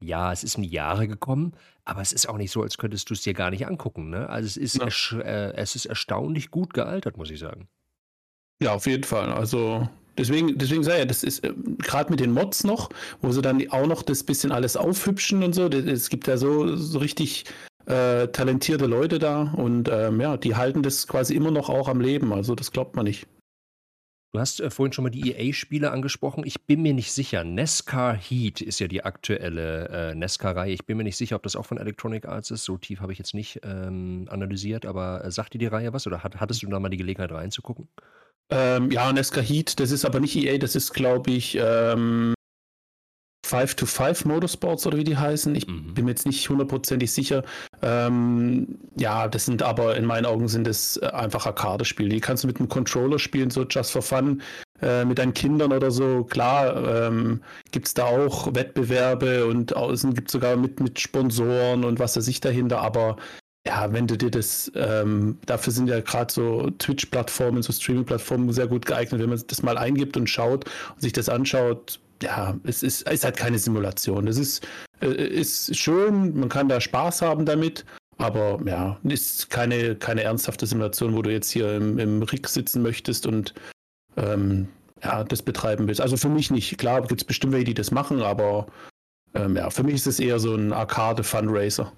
[0.00, 3.10] Ja, es ist in die Jahre gekommen, aber es ist auch nicht so, als könntest
[3.10, 4.10] du es dir gar nicht angucken.
[4.10, 4.28] Ne?
[4.28, 5.18] Also es ist, ja.
[5.20, 7.68] äh, es ist erstaunlich gut gealtert, muss ich sagen.
[8.60, 9.32] Ja, auf jeden Fall.
[9.32, 12.90] Also Deswegen, deswegen sei ja, das ist äh, gerade mit den Mods noch,
[13.22, 15.68] wo sie dann auch noch das bisschen alles aufhübschen und so.
[15.68, 17.44] Es gibt ja so, so richtig
[17.86, 22.00] äh, talentierte Leute da und ähm, ja, die halten das quasi immer noch auch am
[22.00, 22.32] Leben.
[22.32, 23.26] Also das glaubt man nicht.
[24.34, 26.44] Du hast äh, vorhin schon mal die EA-Spiele angesprochen.
[26.44, 27.44] Ich bin mir nicht sicher.
[27.44, 30.72] NASCAR Heat ist ja die aktuelle äh, NASCAR-Reihe.
[30.72, 32.64] Ich bin mir nicht sicher, ob das auch von Electronic Arts ist.
[32.64, 36.06] So tief habe ich jetzt nicht ähm, analysiert, aber äh, sagt dir die Reihe was
[36.06, 37.88] oder hat, hattest du da mal die Gelegenheit reinzugucken?
[38.50, 42.34] Ähm, ja, NASCAR Heat, das ist aber nicht EA, das ist, glaube ich, ähm,
[43.48, 45.54] 5 to 5 Motorsports oder wie die heißen.
[45.54, 45.94] Ich mhm.
[45.94, 47.44] bin mir jetzt nicht hundertprozentig sicher.
[47.80, 52.10] Ähm, ja, das sind aber in meinen Augen sind es äh, einfach Arcade-Spiele.
[52.10, 54.42] Die kannst du mit einem Controller spielen, so just for fun,
[54.82, 56.24] äh, mit deinen Kindern oder so.
[56.24, 61.84] Klar, ähm, gibt es da auch Wettbewerbe und außen gibt es sogar mit, mit Sponsoren
[61.84, 63.16] und was weiß ich dahinter, aber
[63.68, 68.66] ja, wenn du dir das, ähm, dafür sind ja gerade so Twitch-Plattformen, so Streaming-Plattformen sehr
[68.66, 72.82] gut geeignet, wenn man das mal eingibt und schaut und sich das anschaut, ja, es
[72.82, 74.26] ist, ist halt keine Simulation.
[74.26, 74.66] Es ist,
[75.02, 77.84] äh, ist schön, man kann da Spaß haben damit,
[78.16, 82.80] aber ja, ist keine, keine ernsthafte Simulation, wo du jetzt hier im, im Rig sitzen
[82.80, 83.52] möchtest und
[84.16, 84.68] ähm,
[85.04, 86.00] ja, das betreiben willst.
[86.00, 86.78] Also für mich nicht.
[86.78, 88.66] Klar gibt es bestimmt welche, die das machen, aber
[89.34, 91.92] ähm, ja, für mich ist es eher so ein Arcade-Fundraiser.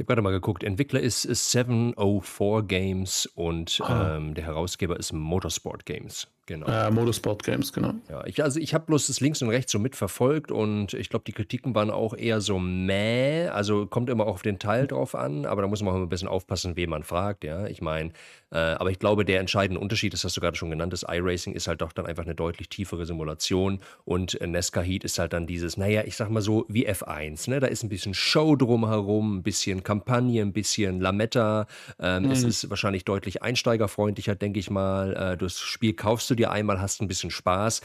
[0.00, 4.16] Ich habe gerade mal geguckt, Entwickler ist, ist 704 Games und ah.
[4.16, 6.26] ähm, der Herausgeber ist Motorsport Games.
[6.50, 6.66] Genau.
[6.66, 7.94] Äh, Motorsport Games, genau.
[8.08, 11.22] Ja, ich, also ich habe bloß das links und rechts so mitverfolgt und ich glaube,
[11.24, 13.46] die Kritiken waren auch eher so meh.
[13.46, 16.08] Also kommt immer auch auf den Teil drauf an, aber da muss man auch ein
[16.08, 17.68] bisschen aufpassen, wen man fragt, ja.
[17.68, 18.10] Ich meine,
[18.50, 21.52] äh, aber ich glaube, der entscheidende Unterschied, das hast du gerade schon genannt, das iRacing
[21.52, 25.32] ist halt doch dann einfach eine deutlich tiefere Simulation und äh, Nesca Heat ist halt
[25.32, 27.60] dann dieses, naja, ich sag mal so wie F1, ne?
[27.60, 31.68] Da ist ein bisschen Show drumherum, ein bisschen Kampagne, ein bisschen Lametta.
[32.00, 32.32] Ähm, mhm.
[32.32, 35.14] Es ist wahrscheinlich deutlich einsteigerfreundlicher, denke ich mal.
[35.14, 37.80] Äh, das Spiel kaufst du dir einmal, hast ein bisschen Spaß.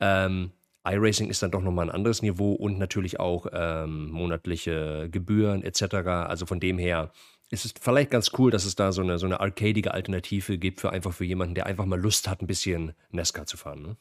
[0.00, 0.52] Ähm,
[0.84, 5.94] iRacing ist dann doch nochmal ein anderes Niveau und natürlich auch ähm, monatliche Gebühren etc.
[6.26, 7.12] Also von dem her
[7.50, 10.80] ist es vielleicht ganz cool, dass es da so eine, so eine arcadige Alternative gibt
[10.80, 13.82] für einfach für jemanden, der einfach mal Lust hat, ein bisschen Nesca zu fahren.
[13.82, 13.96] Ne?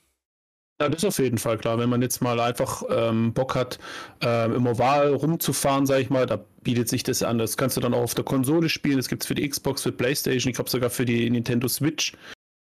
[0.82, 1.78] Ja, das ist auf jeden Fall klar.
[1.78, 3.78] Wenn man jetzt mal einfach ähm, Bock hat,
[4.24, 7.38] äh, im Oval rumzufahren, sag ich mal, da bietet sich das an.
[7.38, 8.98] Das kannst du dann auch auf der Konsole spielen.
[8.98, 12.14] Das gibt es für die Xbox, für PlayStation, ich glaube sogar für die Nintendo Switch.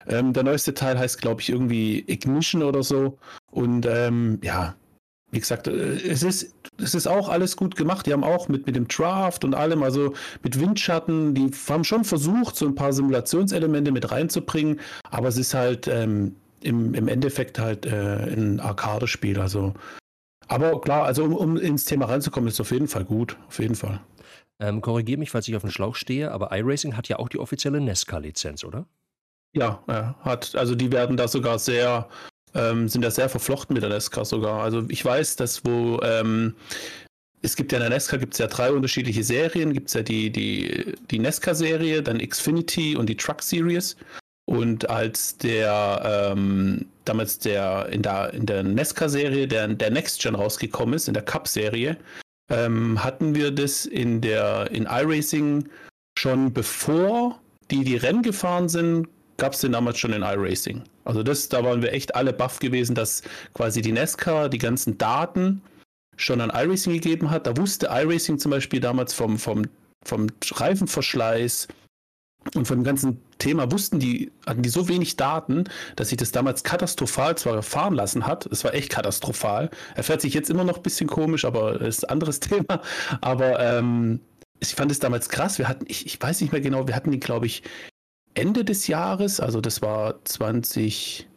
[0.08, 3.18] Ähm, der neueste Teil heißt, glaube ich, irgendwie Ignition oder so.
[3.52, 4.76] Und ähm, ja,
[5.32, 8.06] wie gesagt, äh, es ist, es ist auch alles gut gemacht.
[8.06, 10.14] Die haben auch mit, mit dem Draft und allem, also
[10.44, 15.54] mit Windschatten, die haben schon versucht, so ein paar Simulationselemente mit reinzubringen, aber es ist
[15.54, 19.40] halt ähm, im, im Endeffekt halt äh, ein Arcade-Spiel.
[19.40, 19.74] Also,
[20.48, 23.38] aber klar, also um, um, ins Thema reinzukommen, ist es auf jeden Fall gut.
[23.48, 24.02] Auf jeden Fall.
[24.60, 27.40] Ähm, Korrigiere mich, falls ich auf den Schlauch stehe, aber iRacing hat ja auch die
[27.40, 28.86] offizielle Nesca-Lizenz, oder?
[29.56, 32.10] Ja, er hat, also die werden da sogar sehr,
[32.54, 34.62] ähm, sind da sehr verflochten mit der Nesca sogar.
[34.62, 36.56] Also ich weiß, dass wo, ähm,
[37.42, 39.74] es gibt ja in der Nesca gibt es ja drei unterschiedliche Serien.
[39.74, 43.96] Gibt es ja die, die, die Nesca-Serie, dann Xfinity und die Truck Series.
[44.46, 50.36] Und als der ähm, damals der in der, in der Nesca-Serie der, der Next Gen
[50.36, 51.98] rausgekommen ist, in der Cup-Serie,
[52.52, 55.68] ähm, hatten wir das in der in iRacing
[56.18, 57.40] schon bevor
[57.72, 60.84] die die Rennen gefahren sind, gab es den damals schon in iRacing.
[61.04, 63.22] Also das, da waren wir echt alle baff gewesen, dass
[63.54, 65.62] quasi die NASCAR die ganzen Daten
[66.18, 67.48] schon an iRacing gegeben hat.
[67.48, 69.64] Da wusste iRacing zum Beispiel damals vom, vom,
[70.04, 71.68] vom Reifenverschleiß
[72.54, 76.32] und von dem ganzen Thema wussten die, hatten die so wenig Daten, dass sich das
[76.32, 78.46] damals katastrophal zwar fahren lassen hat.
[78.46, 79.70] Es war echt katastrophal.
[79.96, 82.82] Er fährt sich jetzt immer noch ein bisschen komisch, aber ist ein anderes Thema.
[83.22, 84.20] Aber ähm,
[84.60, 85.58] ich fand es damals krass.
[85.58, 87.64] Wir hatten, ich, ich weiß nicht mehr genau, wir hatten ihn, glaube ich,
[88.36, 91.28] Ende des Jahres, also das war 20,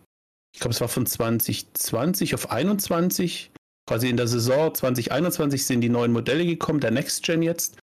[0.52, 3.52] ich glaube, es war von 2020 auf 21,
[3.86, 7.78] quasi in der Saison 2021 sind die neuen Modelle gekommen, der Next Gen jetzt.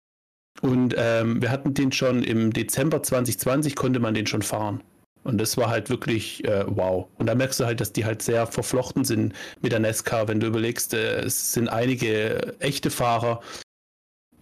[0.63, 4.83] Und ähm, wir hatten den schon im Dezember 2020, konnte man den schon fahren.
[5.23, 7.09] Und das war halt wirklich äh, wow.
[7.19, 10.29] Und da merkst du halt, dass die halt sehr verflochten sind mit der NASCAR.
[10.29, 13.41] Wenn du überlegst, äh, es sind einige echte Fahrer,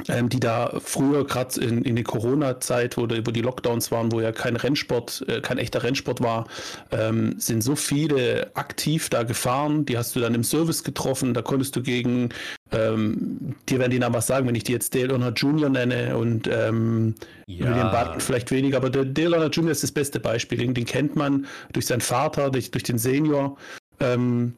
[0.09, 4.21] ähm, die da früher gerade in, in der Corona-Zeit, wo, wo die Lockdowns waren, wo
[4.21, 6.47] ja kein Rennsport, äh, kein echter Rennsport war,
[6.93, 9.85] ähm, sind so viele aktiv da gefahren.
[9.87, 11.35] Die hast du dann im Service getroffen.
[11.35, 12.31] Da konntest du gegen,
[12.73, 15.69] ähm, dir werden die Namen was sagen, wenn ich die jetzt Dale Earnhardt Jr.
[15.69, 17.15] nenne und ähm,
[17.47, 17.67] ja.
[17.67, 19.73] Julian Button vielleicht weniger, aber der Dale Earnhardt Jr.
[19.73, 20.59] ist das beste Beispiel.
[20.59, 23.57] Den, den kennt man durch seinen Vater, durch, durch den Senior.
[24.01, 24.55] Ähm,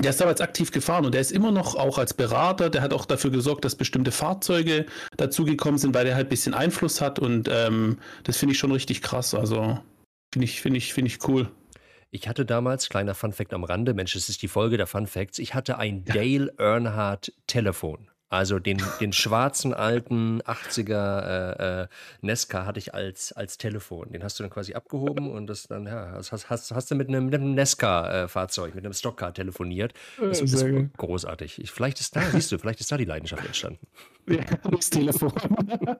[0.00, 2.92] der ist damals aktiv gefahren und der ist immer noch auch als Berater, der hat
[2.92, 7.18] auch dafür gesorgt, dass bestimmte Fahrzeuge dazugekommen sind, weil der halt ein bisschen Einfluss hat
[7.18, 9.34] und ähm, das finde ich schon richtig krass.
[9.34, 9.78] Also
[10.32, 11.48] finde ich, finde ich, finde ich cool.
[12.10, 15.54] Ich hatte damals, kleiner Funfact am Rande, Mensch, es ist die Folge der Funfacts, ich
[15.54, 16.14] hatte ein ja.
[16.14, 18.08] Dale Earnhardt Telefon.
[18.28, 21.88] Also den, den schwarzen alten 80er äh, äh,
[22.22, 24.10] Nesca hatte ich als, als Telefon.
[24.10, 27.08] Den hast du dann quasi abgehoben und das dann, ja, hast, hast, hast du mit
[27.08, 29.94] einem, mit einem Nesca-Fahrzeug, mit einem Stockcar telefoniert.
[30.20, 31.60] Das, das ist großartig.
[31.60, 33.86] Ich, vielleicht ist da, siehst du, vielleicht ist da die Leidenschaft entstanden.
[34.28, 35.32] Ja, das Telefon.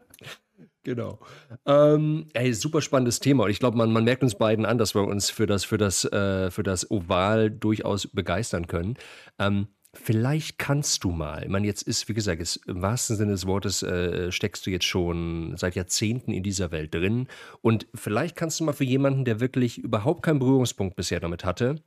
[0.87, 1.19] Genau.
[1.67, 3.43] Ähm, ey, super spannendes Thema.
[3.43, 5.79] Und ich glaube, man, man merkt uns beiden an, dass wir uns für das, für
[5.79, 8.95] das, äh, für das Oval durchaus begeistern können.
[9.41, 13.33] Ähm, vielleicht kannst du mal, ich meine, jetzt ist, wie gesagt, ist, im wahrsten Sinne
[13.33, 17.29] des Wortes äh, steckst du jetzt schon seit Jahrzehnten in dieser Welt drin.
[17.63, 21.83] Und vielleicht kannst du mal für jemanden, der wirklich überhaupt keinen Berührungspunkt bisher damit hatte,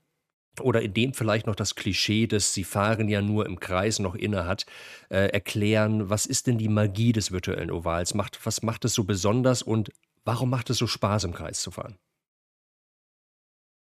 [0.62, 4.16] oder in dem vielleicht noch das Klischee, dass sie fahren ja nur im Kreis noch
[4.16, 4.66] inne hat,
[5.10, 8.14] äh, erklären, was ist denn die Magie des virtuellen Ovals?
[8.14, 9.92] Macht, was macht es so besonders und
[10.26, 11.98] warum macht es so Spaß, im Kreis zu fahren?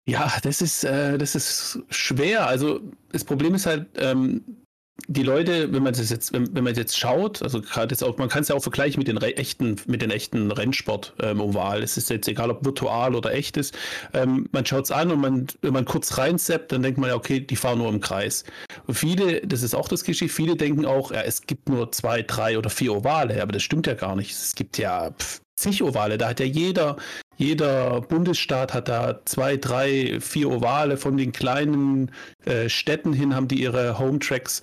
[0.08, 2.46] Ja, das ist, äh, das ist schwer.
[2.46, 2.80] Also
[3.12, 4.62] das Problem ist halt, ähm,
[5.08, 8.18] die Leute, wenn man das jetzt, wenn, wenn man jetzt schaut, also gerade jetzt auch,
[8.18, 11.82] man kann es ja auch vergleichen mit den echten, mit den echten Rennsport ähm, Oval.
[11.82, 13.76] Es ist jetzt egal, ob virtual oder echt ist.
[14.12, 17.16] Ähm, man schaut es an und man, wenn man kurz reinseppt, dann denkt man ja,
[17.16, 18.44] okay, die fahren nur im Kreis.
[18.86, 22.22] Und viele, das ist auch das Geschichte, viele denken auch, ja, es gibt nur zwei,
[22.22, 24.30] drei oder vier Ovale, aber das stimmt ja gar nicht.
[24.30, 26.18] Es gibt ja pff, zig Ovale.
[26.18, 26.96] Da hat ja jeder,
[27.36, 32.10] jeder Bundesstaat hat da zwei, drei, vier Ovale von den kleinen
[32.44, 34.62] äh, Städten hin, haben die ihre Home Tracks.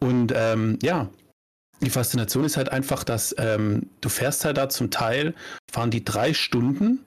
[0.00, 1.08] Und ähm, ja,
[1.80, 5.34] die Faszination ist halt einfach, dass ähm, du fährst halt da zum Teil,
[5.70, 7.00] fahren die drei Stunden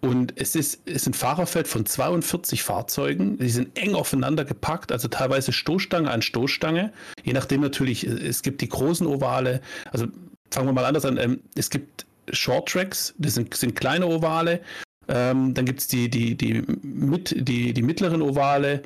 [0.00, 3.38] und es ist, es ist ein Fahrerfeld von 42 Fahrzeugen.
[3.38, 6.92] Die sind eng aufeinander gepackt, also teilweise Stoßstange an Stoßstange.
[7.24, 9.60] Je nachdem natürlich, es gibt die großen Ovale.
[9.90, 10.06] Also
[10.50, 11.16] fangen wir mal anders an.
[11.16, 14.60] Ähm, es gibt Short Tracks, das sind, sind kleine Ovale.
[15.08, 18.82] Ähm, dann gibt es die, die, die, mit, die, die mittleren Ovale.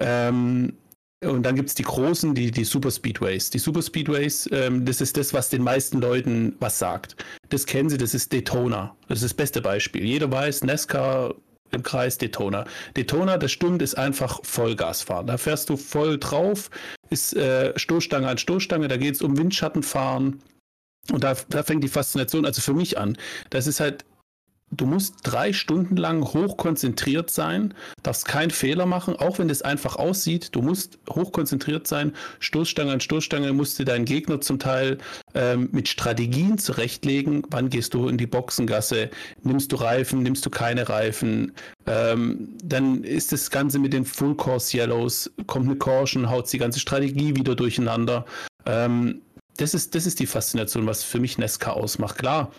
[0.00, 0.72] Ähm,
[1.22, 3.50] und dann gibt es die großen, die, die Super Speedways.
[3.50, 7.16] Die Super Speedways, ähm, das ist das, was den meisten Leuten was sagt.
[7.50, 8.96] Das kennen sie, das ist Daytona.
[9.08, 10.04] Das ist das beste Beispiel.
[10.04, 11.34] Jeder weiß, NASCAR
[11.72, 12.64] im Kreis Daytona.
[12.94, 15.26] Daytona, das stimmt, ist einfach Vollgas fahren.
[15.26, 16.70] Da fährst du voll drauf,
[17.10, 20.42] ist äh, Stoßstange an Stoßstange, da geht es um Windschattenfahren.
[21.12, 23.16] Und da, da fängt die Faszination also für mich an.
[23.50, 24.04] Das ist halt
[24.70, 29.96] du musst drei Stunden lang hochkonzentriert sein, darfst keinen Fehler machen, auch wenn das einfach
[29.96, 30.54] aussieht.
[30.54, 34.98] Du musst hochkonzentriert sein, Stoßstange an Stoßstange musst du deinen Gegner zum Teil
[35.34, 37.42] ähm, mit Strategien zurechtlegen.
[37.50, 39.10] Wann gehst du in die Boxengasse?
[39.42, 40.22] Nimmst du Reifen?
[40.22, 41.52] Nimmst du keine Reifen?
[41.86, 46.58] Ähm, dann ist das Ganze mit den Full Course Yellows, kommt eine Caution, haut die
[46.58, 48.24] ganze Strategie wieder durcheinander.
[48.66, 49.22] Ähm,
[49.56, 52.18] das ist, das ist die Faszination, was für mich Nesca ausmacht.
[52.18, 52.50] Klar,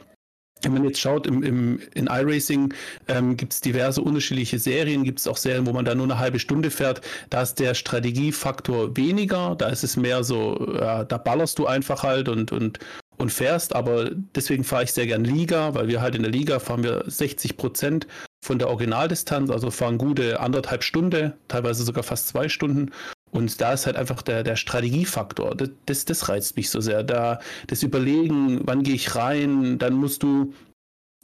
[0.63, 2.73] wenn man jetzt schaut, im, im, in iRacing
[3.07, 6.19] ähm, gibt es diverse unterschiedliche Serien, gibt es auch Serien, wo man da nur eine
[6.19, 7.01] halbe Stunde fährt.
[7.29, 12.03] Da ist der Strategiefaktor weniger, da ist es mehr so, ja, da ballerst du einfach
[12.03, 12.79] halt und, und,
[13.17, 16.59] und fährst, aber deswegen fahre ich sehr gern Liga, weil wir halt in der Liga
[16.59, 18.07] fahren wir 60 Prozent
[18.43, 22.91] von der Originaldistanz, also fahren gute anderthalb Stunden, teilweise sogar fast zwei Stunden
[23.31, 25.55] und da ist halt einfach der, der Strategiefaktor.
[25.55, 27.03] Das, das, das reizt mich so sehr.
[27.03, 30.53] Da das Überlegen, wann gehe ich rein, dann musst du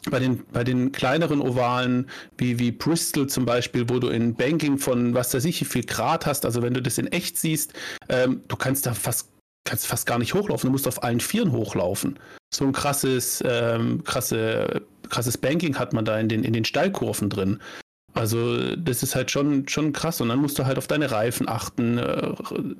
[0.09, 4.77] bei den, bei den kleineren Ovalen, wie, wie Bristol zum Beispiel, wo du in Banking
[4.77, 7.73] von was weiß ich, wie viel Grad hast, also wenn du das in echt siehst,
[8.07, 9.29] ähm, du kannst da fast,
[9.65, 12.17] kannst fast gar nicht hochlaufen, du musst auf allen Vieren hochlaufen.
[12.53, 17.29] So ein krasses, ähm, krasse, krasses Banking hat man da in den, in den Steilkurven
[17.29, 17.59] drin.
[18.17, 20.21] Also das ist halt schon, schon krass.
[20.21, 21.97] Und dann musst du halt auf deine Reifen achten.
[21.97, 22.33] Äh,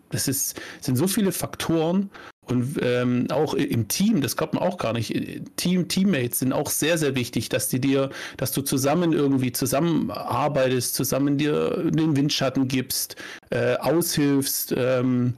[0.10, 2.10] das ist, sind so viele Faktoren.
[2.45, 5.13] Und ähm, auch im Team, das glaubt man auch gar nicht.
[5.58, 10.95] Team, Teammates sind auch sehr, sehr wichtig, dass die dir, dass du zusammen irgendwie zusammenarbeitest,
[10.95, 13.17] zusammen dir den Windschatten gibst,
[13.50, 14.73] äh, aushilfst.
[14.78, 15.34] Ähm,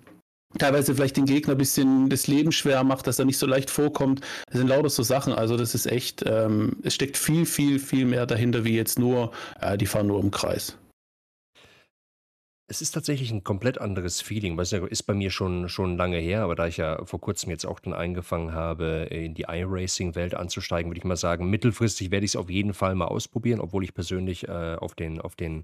[0.58, 3.70] teilweise vielleicht den Gegner ein bisschen das Leben schwer macht, dass er nicht so leicht
[3.70, 4.22] vorkommt.
[4.48, 5.34] Das sind lauter so Sachen.
[5.34, 9.32] Also das ist echt, ähm, es steckt viel, viel, viel mehr dahinter, wie jetzt nur,
[9.62, 10.78] äh, die fahren nur im Kreis.
[12.72, 14.56] Es ist tatsächlich ein komplett anderes Feeling.
[14.56, 17.66] Was ist bei mir schon, schon lange her, aber da ich ja vor kurzem jetzt
[17.66, 22.32] auch dann angefangen habe, in die iRacing-Welt anzusteigen, würde ich mal sagen, mittelfristig werde ich
[22.32, 25.64] es auf jeden Fall mal ausprobieren, obwohl ich persönlich äh, auf den, auf den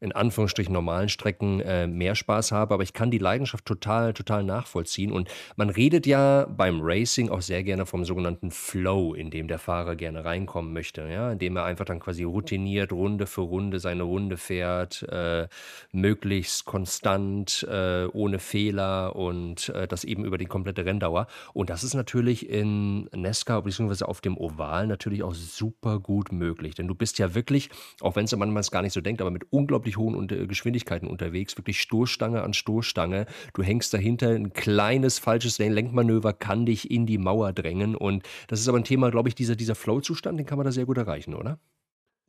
[0.00, 4.44] in Anführungsstrichen normalen Strecken äh, mehr Spaß habe, aber ich kann die Leidenschaft total, total
[4.44, 5.12] nachvollziehen.
[5.12, 9.58] Und man redet ja beim Racing auch sehr gerne vom sogenannten Flow, in dem der
[9.58, 14.02] Fahrer gerne reinkommen möchte, ja, indem er einfach dann quasi routiniert Runde für Runde seine
[14.02, 15.48] Runde fährt, äh,
[15.92, 21.28] möglichst konstant, äh, ohne Fehler und äh, das eben über die komplette Renndauer.
[21.54, 24.04] Und das ist natürlich in Nesca bzw.
[24.04, 28.26] auf dem Oval natürlich auch super gut möglich, denn du bist ja wirklich, auch wenn
[28.26, 31.80] es manchmal gar nicht so denkt, aber mit unglaublich unglaublich hohen äh, Geschwindigkeiten unterwegs, wirklich
[31.80, 33.26] Stoßstange an Stoßstange.
[33.52, 37.94] Du hängst dahinter, ein kleines falsches Lenkmanöver kann dich in die Mauer drängen.
[37.94, 40.72] Und das ist aber ein Thema, glaube ich, dieser, dieser Flow-Zustand, den kann man da
[40.72, 41.58] sehr gut erreichen, oder?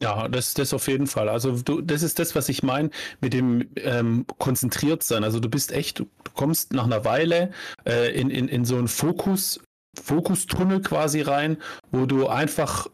[0.01, 1.29] Ja, das, das auf jeden Fall.
[1.29, 2.89] Also du, das ist das, was ich meine
[3.21, 5.23] mit dem ähm, konzentriert sein.
[5.23, 7.51] Also du bist echt, du kommst nach einer Weile
[7.85, 9.61] äh, in, in, in so einen Fokus,
[9.97, 11.57] Fokustunnel quasi rein,
[11.91, 12.87] wo du einfach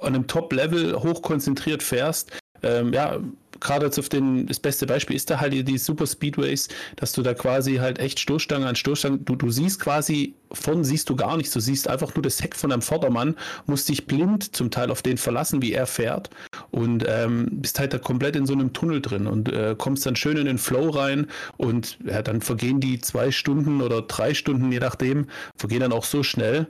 [0.00, 2.32] an einem Top-Level hochkonzentriert fährst.
[2.62, 3.20] Ähm, ja,
[3.60, 7.34] gerade auf den, das beste Beispiel ist da halt die, Super Speedways, dass du da
[7.34, 11.52] quasi halt echt Stoßstange an Stoßstange, du, du siehst quasi, von siehst du gar nichts,
[11.52, 15.02] du siehst einfach nur das Heck von einem Vordermann, musst dich blind zum Teil auf
[15.02, 16.30] den verlassen, wie er fährt
[16.70, 20.16] und ähm, bist halt da komplett in so einem Tunnel drin und äh, kommst dann
[20.16, 24.72] schön in den Flow rein und ja, dann vergehen die zwei Stunden oder drei Stunden,
[24.72, 26.66] je nachdem, vergehen dann auch so schnell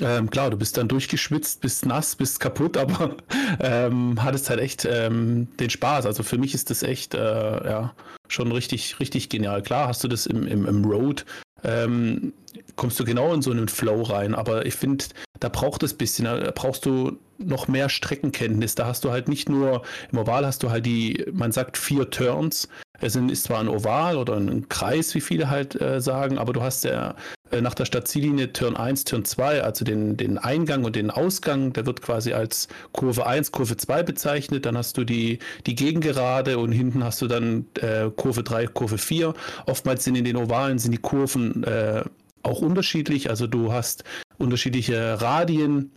[0.00, 3.16] ähm, klar, du bist dann durchgeschwitzt, bist nass, bist kaputt, aber
[3.60, 6.06] ähm, hattest halt echt ähm, den Spaß.
[6.06, 7.94] Also für mich ist das echt äh, ja,
[8.28, 9.62] schon richtig, richtig genial.
[9.62, 11.24] Klar hast du das im, im, im Road,
[11.64, 12.32] ähm,
[12.76, 15.04] kommst du genau in so einen Flow rein, aber ich finde,
[15.40, 18.74] da braucht es ein bisschen, da brauchst du noch mehr Streckenkenntnis.
[18.74, 22.10] Da hast du halt nicht nur, im Oval hast du halt die, man sagt vier
[22.10, 22.68] Turns.
[23.00, 26.62] Es ist zwar ein Oval oder ein Kreis, wie viele halt äh, sagen, aber du
[26.62, 27.14] hast ja
[27.60, 31.86] nach der Stadtziellinie Turn 1, Turn 2, also den, den Eingang und den Ausgang, der
[31.86, 34.66] wird quasi als Kurve 1, Kurve 2 bezeichnet.
[34.66, 38.98] Dann hast du die, die Gegengerade und hinten hast du dann äh, Kurve 3, Kurve
[38.98, 39.34] 4.
[39.66, 42.04] Oftmals sind in den Ovalen sind die Kurven äh,
[42.42, 43.30] auch unterschiedlich.
[43.30, 44.04] Also du hast
[44.38, 45.92] unterschiedliche Radien.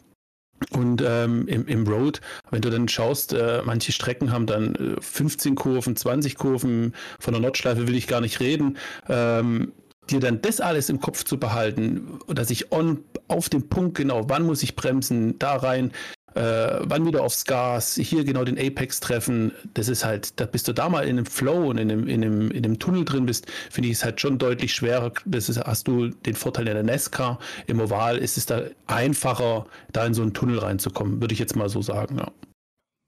[0.72, 5.52] Und ähm, im, im Road, wenn du dann schaust, äh, manche Strecken haben dann 15
[5.52, 8.78] äh, Kurven, 20 Kurven, von der Nordschleife will ich gar nicht reden.
[9.10, 9.74] Ähm,
[10.10, 14.30] dir dann das alles im Kopf zu behalten, dass ich on, auf dem Punkt genau,
[14.30, 15.92] wann muss ich bremsen, da rein,
[16.36, 20.68] äh, wann wieder aufs Gas, hier genau den Apex treffen, das ist halt, da bist
[20.68, 23.26] du da mal in einem Flow und in einem, in einem, in einem Tunnel drin
[23.26, 25.12] bist, finde ich es halt schon deutlich schwerer.
[25.26, 29.66] Das ist, hast du den Vorteil in der Nesca, im Oval ist es da einfacher,
[29.92, 32.32] da in so einen Tunnel reinzukommen, würde ich jetzt mal so sagen, ja.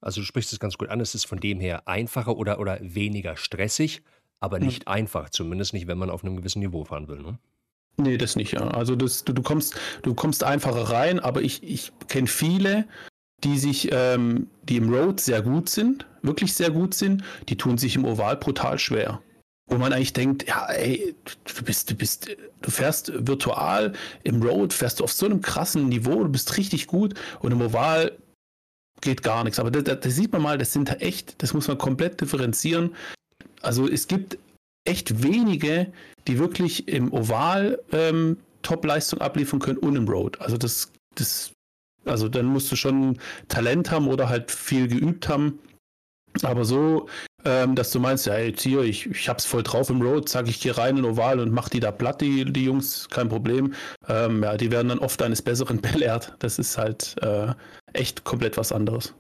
[0.02, 2.78] Also du sprichst es ganz gut an, es ist von dem her einfacher oder, oder
[2.80, 4.04] weniger stressig
[4.46, 4.92] aber nicht mhm.
[4.92, 7.22] einfach, zumindest nicht, wenn man auf einem gewissen Niveau fahren will.
[7.22, 7.38] Ne?
[7.98, 8.62] Nee, das nicht, ja.
[8.62, 12.86] Also das, du, du, kommst, du kommst einfacher rein, aber ich, ich kenne viele,
[13.44, 17.78] die sich, ähm, die im Road sehr gut sind, wirklich sehr gut sind, die tun
[17.78, 19.22] sich im Oval brutal schwer.
[19.68, 22.30] Wo man eigentlich denkt, ja, ey, du bist, du bist,
[22.62, 26.86] du fährst virtual im Road, fährst du auf so einem krassen Niveau, du bist richtig
[26.86, 28.16] gut und im Oval
[29.02, 29.60] geht gar nichts.
[29.60, 32.96] Aber da, da sieht man mal, das sind echt, das muss man komplett differenzieren.
[33.66, 34.38] Also es gibt
[34.88, 35.92] echt wenige,
[36.28, 40.40] die wirklich im Oval ähm, Top-Leistung abliefern können und im Road.
[40.40, 41.52] Also das, das,
[42.06, 45.60] also dann musst du schon Talent haben oder halt viel geübt haben.
[46.44, 47.08] Aber so,
[47.44, 50.48] ähm, dass du meinst, ja, jetzt hier, ich, ich hab's voll drauf im Road, sag
[50.48, 53.74] ich, gehe rein in Oval und mach die da platt, die, die Jungs, kein Problem.
[54.08, 56.36] Ähm, ja, die werden dann oft eines Besseren belehrt.
[56.40, 57.54] Das ist halt äh,
[57.94, 59.14] echt komplett was anderes.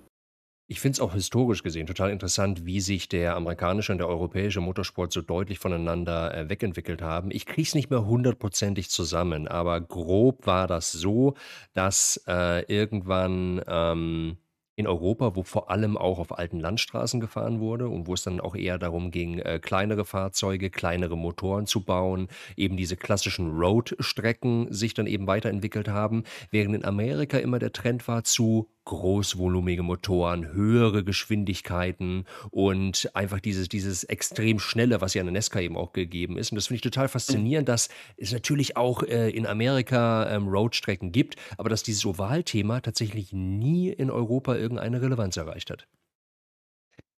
[0.68, 4.62] Ich finde es auch historisch gesehen total interessant, wie sich der amerikanische und der europäische
[4.62, 7.30] Motorsport so deutlich voneinander äh, wegentwickelt haben.
[7.30, 11.36] Ich kriege es nicht mehr hundertprozentig zusammen, aber grob war das so,
[11.74, 14.38] dass äh, irgendwann ähm,
[14.76, 18.40] in Europa, wo vor allem auch auf alten Landstraßen gefahren wurde und wo es dann
[18.40, 24.74] auch eher darum ging, äh, kleinere Fahrzeuge, kleinere Motoren zu bauen, eben diese klassischen Road-Strecken
[24.74, 30.54] sich dann eben weiterentwickelt haben, während in Amerika immer der Trend war zu großvolumige Motoren,
[30.54, 35.94] höhere Geschwindigkeiten und einfach dieses, dieses extrem schnelle, was ja an der Nesca eben auch
[35.94, 36.52] gegeben ist.
[36.52, 41.12] Und das finde ich total faszinierend, dass es natürlich auch äh, in Amerika ähm, Roadstrecken
[41.12, 45.88] gibt, aber dass dieses Ovalthema tatsächlich nie in Europa irgendeine Relevanz erreicht hat.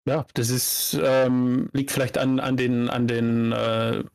[0.08, 4.06] Ja, das ist, ähm, liegt vielleicht an, an den, an den äh,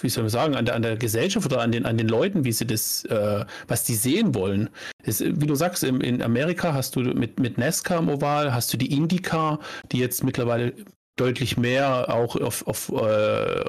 [0.00, 2.44] wie soll man sagen, an der, an der Gesellschaft oder an den, an den Leuten,
[2.44, 4.70] wie sie das, äh, was die sehen wollen.
[5.04, 8.72] Das, wie du sagst, in, in Amerika hast du mit, mit NASCAR im Oval, hast
[8.72, 9.60] du die IndyCar,
[9.92, 10.72] die jetzt mittlerweile
[11.20, 12.94] deutlich mehr auch auf, auf äh,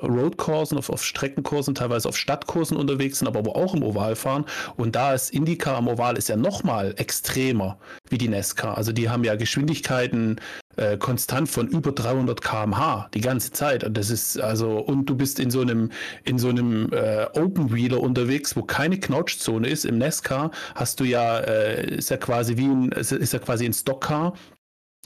[0.05, 4.45] Roadkursen, auf, auf Streckenkursen, teilweise auf Stadtkursen unterwegs sind, aber wo auch im Oval fahren.
[4.77, 7.77] Und da ist IndyCar am Oval ist ja nochmal extremer
[8.09, 8.77] wie die NASCAR.
[8.77, 10.39] Also die haben ja Geschwindigkeiten
[10.77, 13.83] äh, konstant von über 300 km/h die ganze Zeit.
[13.83, 15.91] Und das ist also, und du bist in so einem,
[16.23, 19.85] in so einem äh, Open Wheeler unterwegs, wo keine Knautschzone ist.
[19.85, 23.73] Im NASCAR hast du ja, äh, ist ja quasi wie ein, ist ja quasi ein
[23.73, 24.33] Stockcar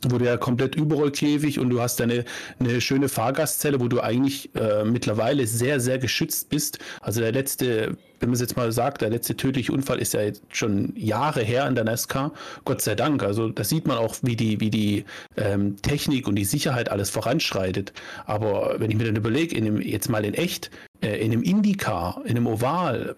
[0.09, 2.25] wo du ja komplett Überrollkäfig und du hast eine,
[2.59, 6.79] eine schöne Fahrgastzelle, wo du eigentlich äh, mittlerweile sehr, sehr geschützt bist.
[7.01, 10.21] Also der letzte, wenn man es jetzt mal sagt, der letzte tödliche Unfall ist ja
[10.21, 12.31] jetzt schon Jahre her in der NASCAR.
[12.65, 13.23] Gott sei Dank.
[13.23, 15.05] Also da sieht man auch, wie die, wie die
[15.37, 17.93] ähm, Technik und die Sicherheit alles voranschreitet.
[18.25, 22.31] Aber wenn ich mir dann überlege, jetzt mal in echt, äh, in einem Indycar, in
[22.31, 23.15] einem Oval,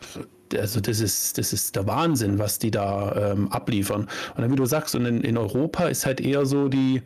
[0.53, 4.01] also das ist, das ist der Wahnsinn, was die da ähm, abliefern.
[4.35, 7.01] Und dann, wie du sagst, und in, in Europa ist halt eher so die,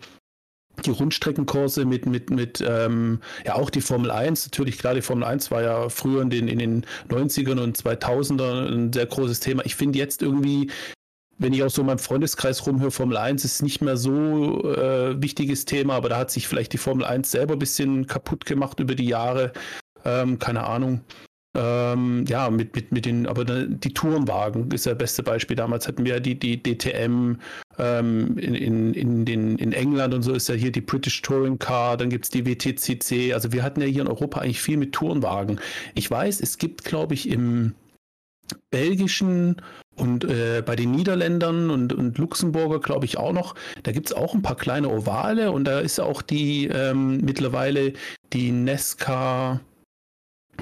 [0.86, 4.46] die Rundstreckenkurse mit, mit, mit ähm, ja auch die Formel 1.
[4.46, 8.68] Natürlich, klar, die Formel 1 war ja früher in den, in den 90ern und 2000ern
[8.68, 9.66] ein sehr großes Thema.
[9.66, 10.72] Ich finde jetzt irgendwie,
[11.38, 15.22] wenn ich auch so in meinem Freundeskreis rumhöre, Formel 1 ist nicht mehr so äh,
[15.22, 18.80] wichtiges Thema, aber da hat sich vielleicht die Formel 1 selber ein bisschen kaputt gemacht
[18.80, 19.54] über die Jahre.
[20.06, 21.02] Ähm, keine Ahnung.
[21.56, 25.56] Ähm, ja, mit, mit, mit den, aber die Tourenwagen ist ja das beste Beispiel.
[25.56, 27.38] Damals hatten wir ja die, die DTM,
[27.80, 31.58] ähm, in, in, in, den, in England und so ist ja hier die British Touring
[31.58, 33.34] Car, dann gibt es die WTCC.
[33.34, 35.60] Also wir hatten ja hier in Europa eigentlich viel mit Tourenwagen.
[35.96, 37.74] Ich weiß, es gibt, glaube ich, im
[38.70, 39.62] belgischen
[39.96, 43.56] und äh, bei den Niederländern und, und Luxemburger, glaube ich, auch noch.
[43.84, 47.94] Da gibt es auch ein paar kleine Ovale und da ist auch die ähm, mittlerweile
[48.34, 49.60] die Nesca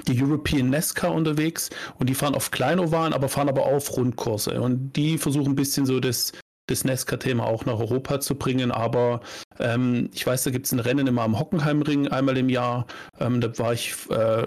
[0.06, 4.60] die European NASCAR unterwegs und die fahren auf Kleinovalen, aber fahren aber auf Rundkurse.
[4.60, 6.32] Und die versuchen ein bisschen so das,
[6.66, 8.70] das NASCAR-Thema auch nach Europa zu bringen.
[8.70, 9.20] Aber
[9.58, 12.86] ähm, ich weiß, da gibt es ein Rennen immer am Hockenheimring einmal im Jahr.
[13.18, 14.46] Ähm, da war ich, äh,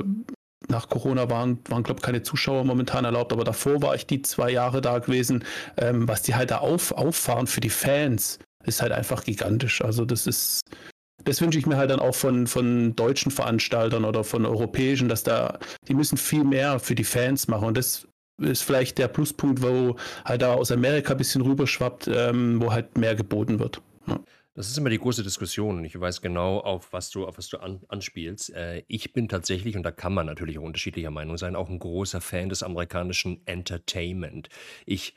[0.68, 4.22] nach Corona waren, waren glaube ich, keine Zuschauer momentan erlaubt, aber davor war ich die
[4.22, 5.44] zwei Jahre da gewesen.
[5.78, 9.82] Ähm, was die halt da auf, auffahren für die Fans, ist halt einfach gigantisch.
[9.82, 10.62] Also das ist
[11.26, 15.24] das wünsche ich mir halt dann auch von, von deutschen Veranstaltern oder von europäischen, dass
[15.24, 17.68] da, die müssen viel mehr für die Fans machen.
[17.68, 18.08] Und das
[18.38, 19.96] ist vielleicht der Pluspunkt, wo
[20.26, 23.82] halt da aus Amerika ein bisschen rüberschwappt, ähm, wo halt mehr geboten wird.
[24.08, 24.20] Ja.
[24.54, 27.58] Das ist immer die große Diskussion ich weiß genau, auf was du, auf was du
[27.60, 28.54] an, anspielst.
[28.54, 31.80] Äh, ich bin tatsächlich, und da kann man natürlich auch unterschiedlicher Meinung sein, auch ein
[31.80, 34.50] großer Fan des amerikanischen Entertainment.
[34.86, 35.16] Ich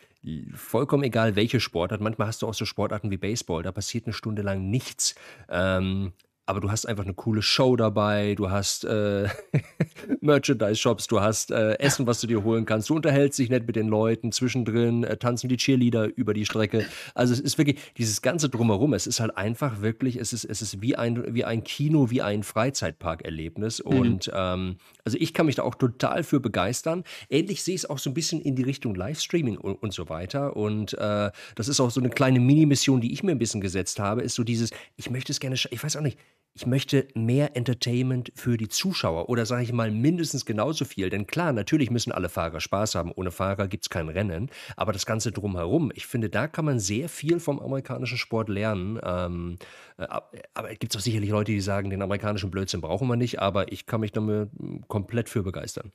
[0.55, 2.01] vollkommen egal, welche Sportart.
[2.01, 5.14] Manchmal hast du auch so Sportarten wie Baseball, da passiert eine Stunde lang nichts.
[5.49, 6.12] Ähm,
[6.47, 9.29] aber du hast einfach eine coole Show dabei, du hast äh,
[10.21, 13.77] Merchandise-Shops, du hast äh, Essen, was du dir holen kannst, du unterhältst dich nett mit
[13.77, 16.87] den Leuten, zwischendrin äh, tanzen die Cheerleader über die Strecke.
[17.15, 20.61] Also es ist wirklich dieses ganze Drumherum, es ist halt einfach wirklich, es ist, es
[20.61, 23.83] ist wie, ein, wie ein Kino, wie ein Freizeitparkerlebnis.
[23.83, 23.97] Mhm.
[23.99, 27.05] Und ähm, also ich kann mich da auch total für begeistern.
[27.31, 30.11] Ähnlich sehe ich es auch so ein bisschen in die Richtung Livestreaming und, und so
[30.11, 30.57] weiter.
[30.57, 33.99] Und äh, das ist auch so eine kleine Mini-Mission, die ich mir ein bisschen gesetzt
[33.99, 36.19] habe, ist so dieses, ich möchte es gerne, ich weiß auch nicht,
[36.57, 41.11] ich möchte mehr Entertainment für die Zuschauer oder sage ich mal mindestens genauso viel.
[41.11, 43.11] Denn klar, natürlich müssen alle Fahrer Spaß haben.
[43.11, 44.51] Ohne Fahrer gibt es kein Rennen.
[44.77, 49.01] Aber das Ganze drumherum, ich finde, da kann man sehr viel vom amerikanischen Sport lernen.
[49.03, 49.57] Ähm,
[49.97, 50.07] äh,
[50.55, 53.41] aber es gibt auch sicherlich Leute, die sagen, den amerikanischen Blödsinn brauchen wir nicht.
[53.41, 54.51] Aber ich kann mich damit
[54.87, 55.91] komplett für begeistern.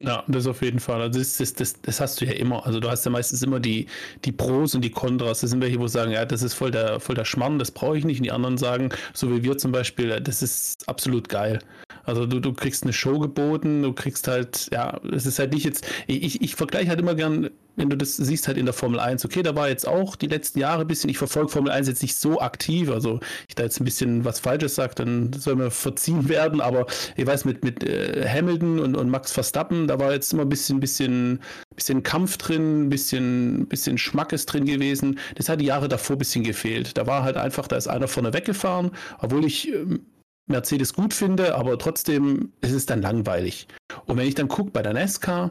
[0.00, 1.02] Ja, das auf jeden Fall.
[1.02, 2.64] Also das, das, das, das, hast du ja immer.
[2.64, 3.86] Also du hast ja meistens immer die,
[4.24, 5.40] die Pros und die Kontras.
[5.40, 7.98] Das sind welche, wo sagen, ja, das ist voll der, voll der Schmarrn, das brauche
[7.98, 8.18] ich nicht.
[8.18, 11.58] Und die anderen sagen, so wie wir zum Beispiel, das ist absolut geil.
[12.04, 15.64] Also du, du kriegst eine Show geboten, du kriegst halt, ja, es ist halt nicht
[15.64, 18.74] jetzt, ich, ich, ich vergleiche halt immer gern wenn du das siehst halt in der
[18.74, 21.70] Formel 1, okay, da war jetzt auch die letzten Jahre ein bisschen, ich verfolge Formel
[21.70, 25.32] 1 jetzt nicht so aktiv, also ich da jetzt ein bisschen was Falsches sage, dann
[25.32, 26.86] soll mir verziehen werden, aber
[27.16, 30.48] ich weiß, mit, mit äh, Hamilton und, und Max Verstappen, da war jetzt immer ein
[30.48, 31.40] bisschen, bisschen,
[31.74, 35.18] bisschen Kampf drin, ein bisschen, bisschen Schmackes drin gewesen.
[35.34, 36.96] Das hat die Jahre davor ein bisschen gefehlt.
[36.96, 40.06] Da war halt einfach, da ist einer vorne weggefahren, obwohl ich ähm,
[40.46, 43.68] Mercedes gut finde, aber trotzdem ist es dann langweilig.
[44.06, 45.50] Und wenn ich dann gucke bei der NASCAR,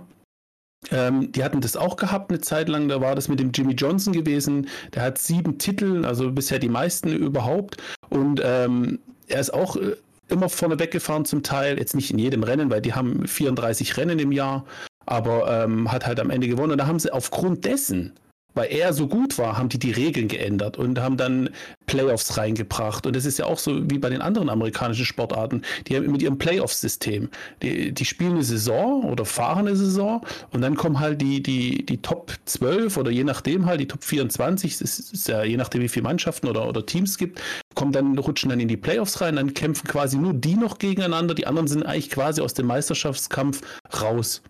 [0.91, 3.73] ähm, die hatten das auch gehabt eine Zeit lang, da war das mit dem Jimmy
[3.73, 4.67] Johnson gewesen.
[4.93, 7.77] Der hat sieben Titel, also bisher die meisten überhaupt.
[8.09, 9.95] Und ähm, er ist auch äh,
[10.29, 14.19] immer vorne weggefahren zum Teil, jetzt nicht in jedem Rennen, weil die haben 34 Rennen
[14.19, 14.65] im Jahr,
[15.05, 16.73] aber ähm, hat halt am Ende gewonnen.
[16.73, 18.13] Und da haben sie aufgrund dessen
[18.57, 21.49] weil er so gut war, haben die die Regeln geändert und haben dann
[21.85, 23.05] Playoffs reingebracht.
[23.05, 25.61] Und das ist ja auch so wie bei den anderen amerikanischen Sportarten.
[25.87, 27.29] Die haben mit ihrem Playoff-System.
[27.61, 31.85] Die, die spielen eine Saison oder fahren eine Saison und dann kommen halt die, die,
[31.85, 35.81] die Top 12 oder je nachdem halt die Top 24, das ist ja je nachdem,
[35.81, 37.41] wie viele Mannschaften oder, oder Teams gibt,
[37.75, 41.35] kommen dann, rutschen dann in die Playoffs rein, dann kämpfen quasi nur die noch gegeneinander,
[41.35, 43.61] die anderen sind eigentlich quasi aus dem Meisterschaftskampf
[44.01, 44.41] raus.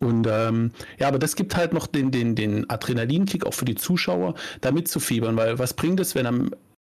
[0.00, 3.74] Und ähm, ja, aber das gibt halt noch den, den, den Adrenalinkick auch für die
[3.74, 6.50] Zuschauer, da mitzufiebern, weil was bringt es, wenn am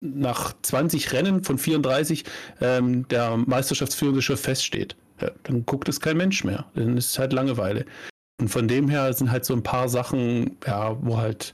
[0.01, 2.25] nach 20 Rennen von 34
[2.61, 4.95] ähm, der Meisterschaftsführende schon feststeht?
[5.21, 6.65] Ja, dann guckt es kein Mensch mehr.
[6.75, 7.85] Dann ist es halt Langeweile.
[8.41, 11.53] Und von dem her sind halt so ein paar Sachen, ja, wo halt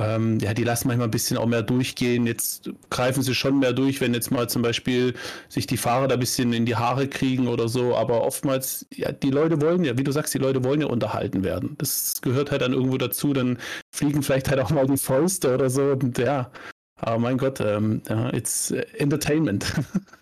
[0.00, 2.26] ähm, ja, die lassen manchmal ein bisschen auch mehr durchgehen.
[2.26, 5.14] Jetzt greifen sie schon mehr durch, wenn jetzt mal zum Beispiel
[5.48, 7.96] sich die Fahrer da ein bisschen in die Haare kriegen oder so.
[7.96, 11.44] Aber oftmals, ja, die Leute wollen ja, wie du sagst, die Leute wollen ja unterhalten
[11.44, 11.76] werden.
[11.78, 13.32] Das gehört halt dann irgendwo dazu.
[13.32, 13.58] Dann
[13.94, 15.82] fliegen vielleicht halt auch mal die Fäuste oder so.
[15.92, 16.50] Und ja,
[16.96, 19.72] aber mein Gott, ähm, ja, it's Entertainment.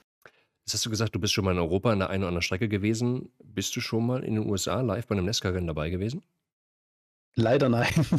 [0.68, 2.42] Jetzt hast du gesagt, du bist schon mal in Europa an der einen oder anderen
[2.42, 3.30] Strecke gewesen.
[3.42, 6.22] Bist du schon mal in den USA live bei einem Nesca-Rennen dabei gewesen?
[7.38, 7.86] Leider nein.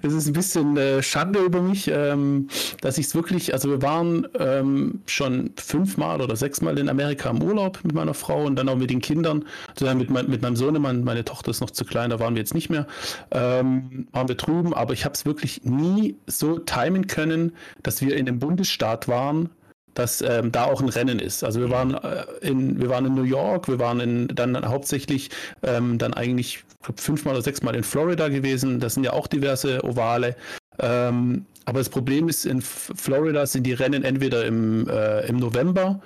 [0.00, 2.48] Das ist ein bisschen äh, Schande über mich, ähm,
[2.80, 7.42] dass ich es wirklich, also wir waren ähm, schon fünfmal oder sechsmal in Amerika im
[7.42, 10.56] Urlaub mit meiner Frau und dann auch mit den Kindern, also mit, mein, mit meinem
[10.56, 12.86] Sohnemann, meine Tochter ist noch zu klein, da waren wir jetzt nicht mehr,
[13.30, 17.52] ähm, waren wir drüben, aber ich habe es wirklich nie so timen können,
[17.82, 19.50] dass wir in dem Bundesstaat waren,
[19.94, 21.42] dass ähm, da auch ein Rennen ist.
[21.44, 25.30] Also wir waren äh, in, wir waren in New York, wir waren in, dann hauptsächlich
[25.62, 28.80] ähm, dann eigentlich glaub, fünfmal oder sechsmal in Florida gewesen.
[28.80, 30.36] Das sind ja auch diverse Ovale.
[30.78, 36.00] Ähm, aber das Problem ist, in Florida sind die Rennen entweder im, äh, im November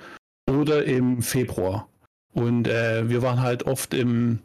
[0.49, 1.87] oder im Februar.
[2.33, 4.39] Und äh, wir waren halt oft im,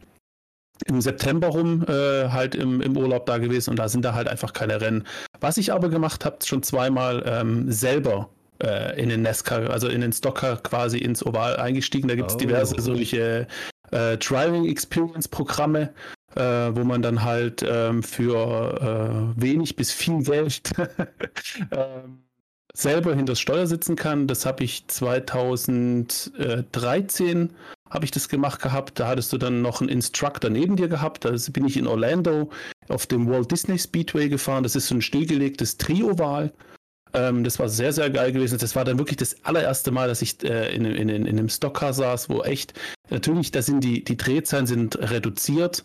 [0.87, 4.29] im September rum äh, halt im, im Urlaub da gewesen und da sind da halt
[4.29, 5.07] einfach keine Rennen.
[5.41, 8.29] Was ich aber gemacht habe, schon zweimal ähm, selber
[8.63, 12.09] äh, in den NASCAR, also in den Stocker quasi ins Oval eingestiegen.
[12.09, 12.39] Da gibt es oh.
[12.39, 13.47] diverse solche
[13.91, 15.93] äh, Driving Experience Programme,
[16.35, 20.73] äh, wo man dann halt ähm, für äh, wenig bis viel Geld
[21.71, 22.25] ähm,
[22.75, 24.27] selber hinter das Steuer sitzen kann.
[24.27, 27.51] Das habe ich 2013
[27.91, 29.01] habe ich das gemacht gehabt.
[29.01, 31.25] Da hattest du dann noch einen Instructor neben dir gehabt.
[31.25, 32.51] Da bin ich in Orlando
[32.89, 34.63] auf dem Walt Disney Speedway gefahren.
[34.63, 36.53] Das ist so ein stillgelegtes Trioval.
[37.15, 38.59] Ähm, das war sehr, sehr geil gewesen.
[38.59, 41.49] Das war dann wirklich das allererste Mal, dass ich äh, in, in, in, in einem
[41.49, 42.75] Stockcar saß, wo echt,
[43.11, 45.85] natürlich, da sind die, die Drehzahlen sind reduziert.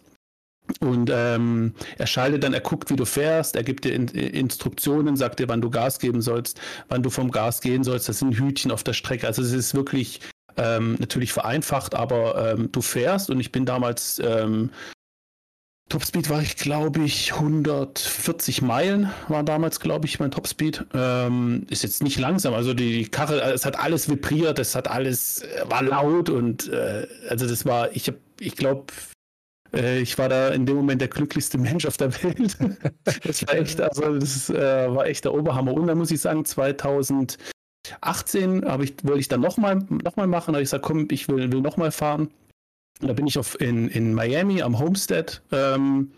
[0.79, 5.17] Und ähm, er schaltet dann, er guckt, wie du fährst, er gibt dir in, Instruktionen,
[5.17, 8.07] sagt dir, wann du Gas geben sollst, wann du vom Gas gehen sollst.
[8.07, 9.27] Das sind Hütchen auf der Strecke.
[9.27, 10.21] Also es ist wirklich
[10.55, 14.69] ähm, natürlich vereinfacht, aber ähm, du fährst und ich bin damals ähm,
[15.93, 20.87] Topspeed war ich, glaube ich, 140 Meilen war damals, glaube ich, mein Topspeed.
[20.95, 22.55] Ähm, ist jetzt nicht langsam.
[22.55, 27.05] Also die Karre, es hat alles vibriert, es hat alles, äh, war laut und äh,
[27.29, 28.85] also das war, ich habe, ich glaube,
[29.71, 32.57] äh, ich war da in dem Moment der glücklichste Mensch auf der Welt.
[33.23, 34.55] das war echt, also das äh,
[34.95, 35.75] war echt der Oberhammer.
[35.75, 37.37] Und dann muss ich sagen, 2018
[38.65, 41.51] habe ich, wollte ich dann nochmal noch mal machen, habe ich gesagt, komm, ich will,
[41.51, 42.29] will nochmal fahren.
[43.01, 46.11] Da bin ich auf, in, in Miami am Homestead ähm,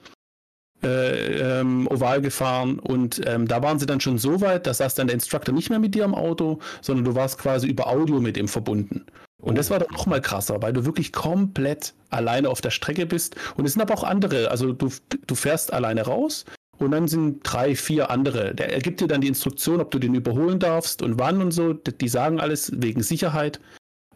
[0.84, 4.96] äh, ähm, Oval gefahren und ähm, da waren sie dann schon so weit, da saß
[4.96, 8.20] dann der Instructor nicht mehr mit dir im Auto, sondern du warst quasi über Audio
[8.20, 9.06] mit ihm verbunden.
[9.42, 13.06] Und das war dann noch mal krasser, weil du wirklich komplett alleine auf der Strecke
[13.06, 13.36] bist.
[13.56, 14.90] Und es sind aber auch andere, also du,
[15.28, 16.46] du fährst alleine raus
[16.78, 18.56] und dann sind drei, vier andere.
[18.56, 21.52] Der, er gibt dir dann die Instruktion, ob du den überholen darfst und wann und
[21.52, 21.74] so.
[21.74, 23.60] Die sagen alles wegen Sicherheit.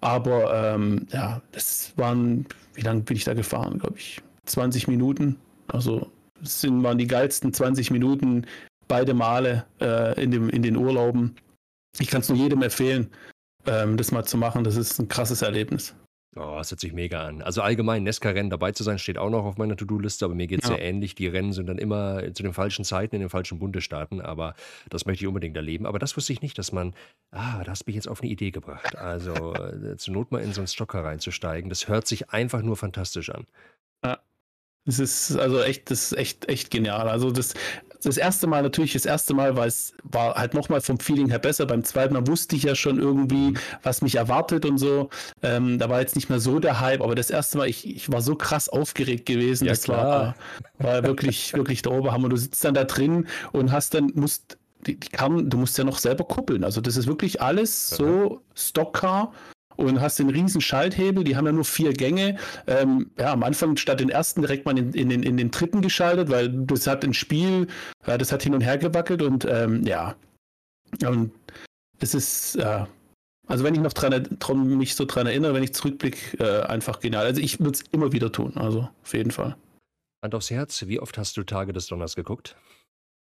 [0.02, 3.80] Aber ähm, ja, das waren, wie lange bin ich da gefahren?
[3.80, 5.38] Glaube ich, 20 Minuten.
[5.68, 6.10] Also
[6.42, 8.46] sind, waren die geilsten 20 Minuten
[8.88, 11.36] beide Male äh, in, dem, in den Urlauben.
[12.00, 13.10] Ich kann es nur jedem empfehlen,
[13.66, 14.64] ähm, das mal zu machen.
[14.64, 15.96] Das ist ein krasses Erlebnis.
[16.36, 17.42] Oh, das hört sich mega an.
[17.42, 20.64] Also allgemein, Nesca-Rennen dabei zu sein, steht auch noch auf meiner To-Do-Liste, aber mir geht
[20.64, 20.76] es ja.
[20.76, 20.82] ja.
[20.82, 21.16] ähnlich.
[21.16, 24.54] Die Rennen sind dann immer zu den falschen Zeiten in den falschen Bundesstaaten, aber
[24.90, 25.88] das möchte ich unbedingt erleben.
[25.88, 26.94] Aber das wusste ich nicht, dass man,
[27.32, 28.96] ah, da hast mich jetzt auf eine Idee gebracht.
[28.96, 32.78] Also äh, zur Not mal in so einen Stocker reinzusteigen, das hört sich einfach nur
[32.78, 33.48] fantastisch an.
[34.06, 34.20] Ja.
[34.90, 37.08] Das ist also echt, das ist echt, echt genial.
[37.08, 37.54] Also das,
[38.04, 41.40] das erste Mal natürlich, das erste Mal war es war halt nochmal vom Feeling her
[41.40, 41.66] besser.
[41.66, 45.10] Beim zweiten Mal wusste ich ja schon irgendwie, was mich erwartet und so.
[45.44, 48.12] Ähm, da war jetzt nicht mehr so der Hype, aber das erste Mal, ich, ich
[48.12, 49.66] war so krass aufgeregt gewesen.
[49.66, 50.36] Ja, das klar.
[50.78, 52.30] war, war wirklich, wirklich der Oberhammer.
[52.30, 55.84] Du sitzt dann da drin und hast dann, musst, die, die kann, du musst ja
[55.84, 56.64] noch selber kuppeln.
[56.64, 59.34] Also das ist wirklich alles so Stockcar
[59.80, 62.38] und hast den riesen Schalthebel, die haben ja nur vier Gänge.
[62.68, 65.82] Ähm, ja, am Anfang statt den ersten direkt mal in, in, den, in den dritten
[65.82, 67.68] geschaltet, weil das hat ein Spiel,
[68.06, 70.16] ja, das hat hin und her gewackelt und ähm, ja.
[71.06, 71.32] Und
[72.00, 72.88] das ist, ja,
[73.48, 77.00] also wenn ich noch dran, dran, mich so dran erinnere, wenn ich zurückblicke, äh, einfach
[77.00, 77.26] genial.
[77.26, 79.56] Also ich würde es immer wieder tun, also auf jeden Fall.
[80.24, 82.58] Hand aufs Herz, wie oft hast du Tage des Donners geguckt?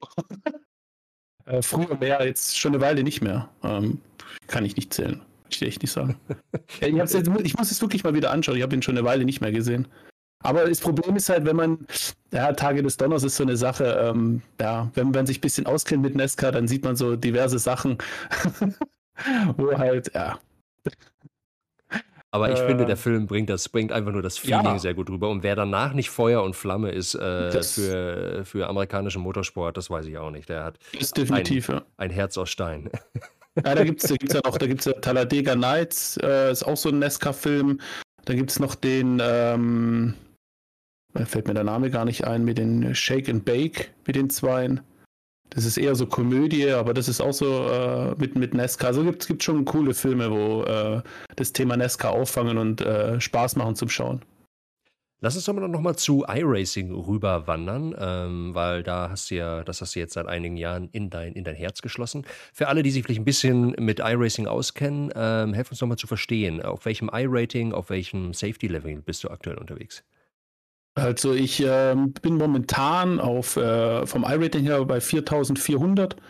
[1.47, 3.49] äh, früher mehr, jetzt schon eine Weile nicht mehr.
[3.63, 4.01] Ähm,
[4.49, 5.23] kann ich nicht zählen.
[5.55, 6.17] Ich echt nicht sagen.
[6.81, 8.57] ja, ich, jetzt, ich, muss es wirklich mal wieder anschauen.
[8.57, 9.89] Ich habe ihn schon eine Weile nicht mehr gesehen.
[10.43, 11.87] Aber das Problem ist halt, wenn man,
[12.33, 15.67] ja, Tage des Donners ist so eine Sache, ähm, ja, wenn man sich ein bisschen
[15.67, 17.99] auskennt mit Nesca, dann sieht man so diverse Sachen,
[19.57, 20.39] wo halt, ja.
[22.33, 24.79] Aber ich äh, finde, der Film bringt das, bringt einfach nur das Feeling ja.
[24.79, 25.29] sehr gut rüber.
[25.29, 30.07] Und wer danach nicht Feuer und Flamme ist äh, für, für amerikanischen Motorsport, das weiß
[30.07, 30.49] ich auch nicht.
[30.49, 31.83] Der hat ist definitiv, ein, ja.
[31.99, 32.91] ein Herz aus Stein.
[33.57, 36.53] Ja, da gibt es da gibt's ja noch, da gibt es ja Talladega Nights, äh,
[36.53, 37.81] ist auch so ein Nesca-Film.
[38.25, 40.15] Dann gibt es noch den, ähm,
[41.25, 44.81] fällt mir der Name gar nicht ein, mit den Shake and Bake, mit den Zweien.
[45.51, 48.87] Das ist eher so Komödie, aber das ist auch so äh, mit, mit Nesca.
[48.87, 51.03] Also gibt es schon coole Filme, wo äh,
[51.37, 54.23] das Thema Nesca auffangen und äh, Spaß machen zum Schauen.
[55.25, 59.63] Lass uns doch mal noch mal zu iRacing rüberwandern, ähm, weil da hast du ja,
[59.63, 62.27] das hast du jetzt seit einigen Jahren in dein, in dein Herz geschlossen.
[62.53, 65.97] Für alle, die sich vielleicht ein bisschen mit iRacing auskennen, ähm, helf uns noch mal
[65.97, 70.03] zu verstehen, auf welchem iRating, auf welchem Safety-Level bist du aktuell unterwegs?
[70.97, 76.21] Also ich äh, bin momentan auf, äh, vom iRating her bei 4400 ein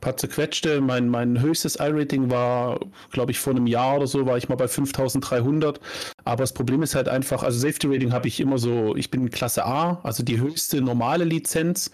[0.00, 0.80] paar zerquetschte.
[0.80, 2.80] Mein, mein höchstes I-Rating war,
[3.10, 5.80] glaube ich, vor einem Jahr oder so, war ich mal bei 5300.
[6.24, 9.30] Aber das Problem ist halt einfach, also Safety Rating habe ich immer so, ich bin
[9.30, 11.90] Klasse A, also die höchste normale Lizenz.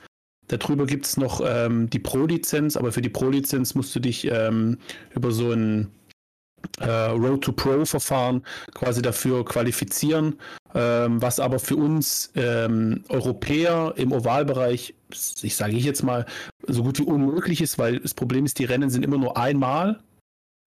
[0.48, 4.78] Darüber gibt es noch ähm, die Pro-Lizenz, aber für die Pro-Lizenz musst du dich ähm,
[5.14, 5.90] über so ein
[6.80, 8.42] äh, Road to Pro-Verfahren
[8.74, 10.38] quasi dafür qualifizieren,
[10.74, 14.94] ähm, was aber für uns ähm, Europäer im Ovalbereich,
[15.42, 16.26] ich sage ich jetzt mal,
[16.66, 20.00] so gut wie unmöglich ist, weil das Problem ist, die Rennen sind immer nur einmal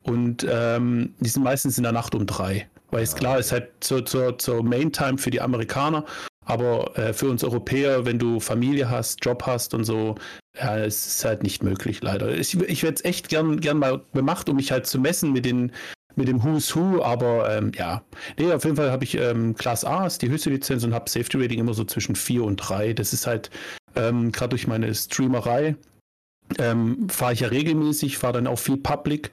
[0.04, 2.68] und ähm, die sind meistens in der Nacht um drei.
[2.92, 6.06] Weil es klar ist halt zur, zur, zur Main-Time für die Amerikaner,
[6.46, 10.16] aber äh, für uns Europäer, wenn du Familie hast, Job hast und so,
[10.58, 12.36] ja, es ist halt nicht möglich, leider.
[12.38, 15.46] Ich, ich hätte es echt gern, gern mal gemacht, um mich halt zu messen mit
[15.46, 15.72] den
[16.16, 18.04] mit dem Who's Who, aber ähm, ja.
[18.38, 21.10] Nee, auf jeden Fall habe ich ähm, Class A, ist die höchste Lizenz und habe
[21.10, 22.94] Safety Rating immer so zwischen 4 und 3.
[22.94, 23.50] Das ist halt
[23.96, 25.76] ähm, gerade durch meine Streamerei
[26.58, 29.32] ähm, fahre ich ja regelmäßig, fahre dann auch viel Public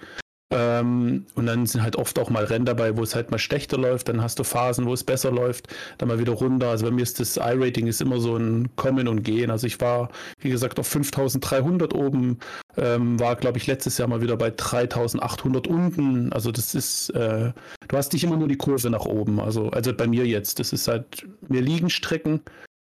[0.50, 3.78] ähm, und dann sind halt oft auch mal Rennen dabei, wo es halt mal schlechter
[3.78, 4.08] läuft.
[4.08, 6.68] Dann hast du Phasen, wo es besser läuft, dann mal wieder runter.
[6.68, 9.50] Also bei mir ist das I-Rating ist immer so ein Kommen und Gehen.
[9.50, 12.38] Also ich war, wie gesagt, auf 5300 oben,
[12.76, 16.32] ähm, war, glaube ich, letztes Jahr mal wieder bei 3800 unten.
[16.32, 17.52] Also das ist, äh,
[17.88, 19.40] du hast nicht immer nur die Kurve nach oben.
[19.40, 22.40] Also, also bei mir jetzt, das ist halt, mir liegen Strecken,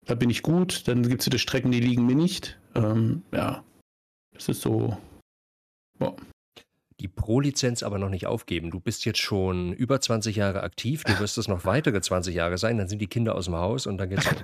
[0.05, 0.87] da bin ich gut.
[0.87, 2.59] Dann gibt es wieder Strecken, die liegen mir nicht.
[2.75, 3.63] Ähm, ja,
[4.35, 4.95] das ist so.
[5.97, 6.15] Boah
[6.99, 8.71] die Pro-Lizenz aber noch nicht aufgeben.
[8.71, 12.57] Du bist jetzt schon über 20 Jahre aktiv, du wirst es noch weitere 20 Jahre
[12.57, 14.43] sein, dann sind die Kinder aus dem Haus und dann geht's gut.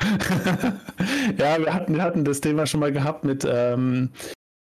[1.38, 4.10] ja, wir hatten, wir hatten das Thema schon mal gehabt mit, ähm,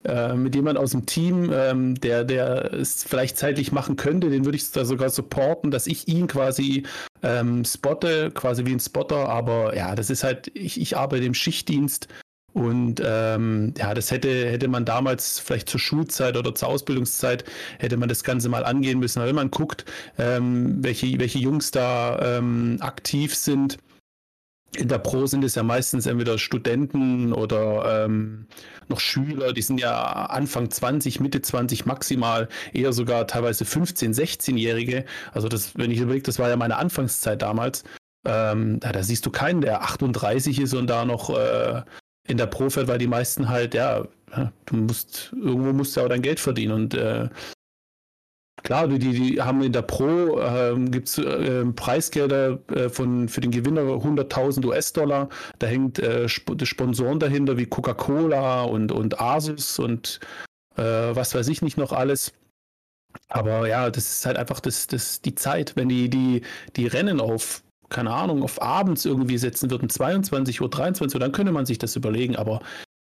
[0.04, 4.46] äh, mit jemand aus dem Team, ähm, der, der es vielleicht zeitlich machen könnte, den
[4.46, 6.88] würde ich da sogar supporten, dass ich ihn quasi
[7.22, 11.36] ähm, spotte, quasi wie ein Spotter, aber ja, das ist halt, ich, ich arbeite im
[11.36, 12.08] Schichtdienst
[12.58, 17.46] und ähm, ja, das hätte, hätte man damals vielleicht zur Schulzeit oder zur Ausbildungszeit,
[17.78, 19.20] hätte man das Ganze mal angehen müssen.
[19.20, 19.86] Aber wenn man guckt,
[20.18, 23.78] ähm, welche, welche Jungs da ähm, aktiv sind,
[24.76, 28.48] in der Pro sind es ja meistens entweder Studenten oder ähm,
[28.88, 35.06] noch Schüler, die sind ja Anfang 20, Mitte 20 maximal, eher sogar teilweise 15, 16-Jährige.
[35.32, 37.84] Also das, wenn ich überlege, das war ja meine Anfangszeit damals.
[38.26, 41.84] Ähm, da, da, siehst du keinen, der 38 ist und da noch äh,
[42.28, 44.06] in der Profeld, weil die meisten halt, ja,
[44.66, 47.30] du musst, irgendwo musst du auch dein Geld verdienen und äh,
[48.64, 53.42] klar, die, die haben in der Pro, ähm, gibt es äh, Preisgelder äh, von, für
[53.42, 59.80] den Gewinner 100.000 US-Dollar, da hängt äh, Sp Sponsoren dahinter wie Coca-Cola und, und Asus
[59.80, 60.20] und
[60.76, 62.34] äh, was weiß ich nicht noch alles.
[63.30, 66.42] Aber ja, das ist halt einfach das, das, die Zeit, wenn die, die,
[66.76, 71.32] die Rennen auf keine Ahnung, auf abends irgendwie setzen würden, 22 Uhr, 23 Uhr, dann
[71.32, 72.62] könnte man sich das überlegen, aber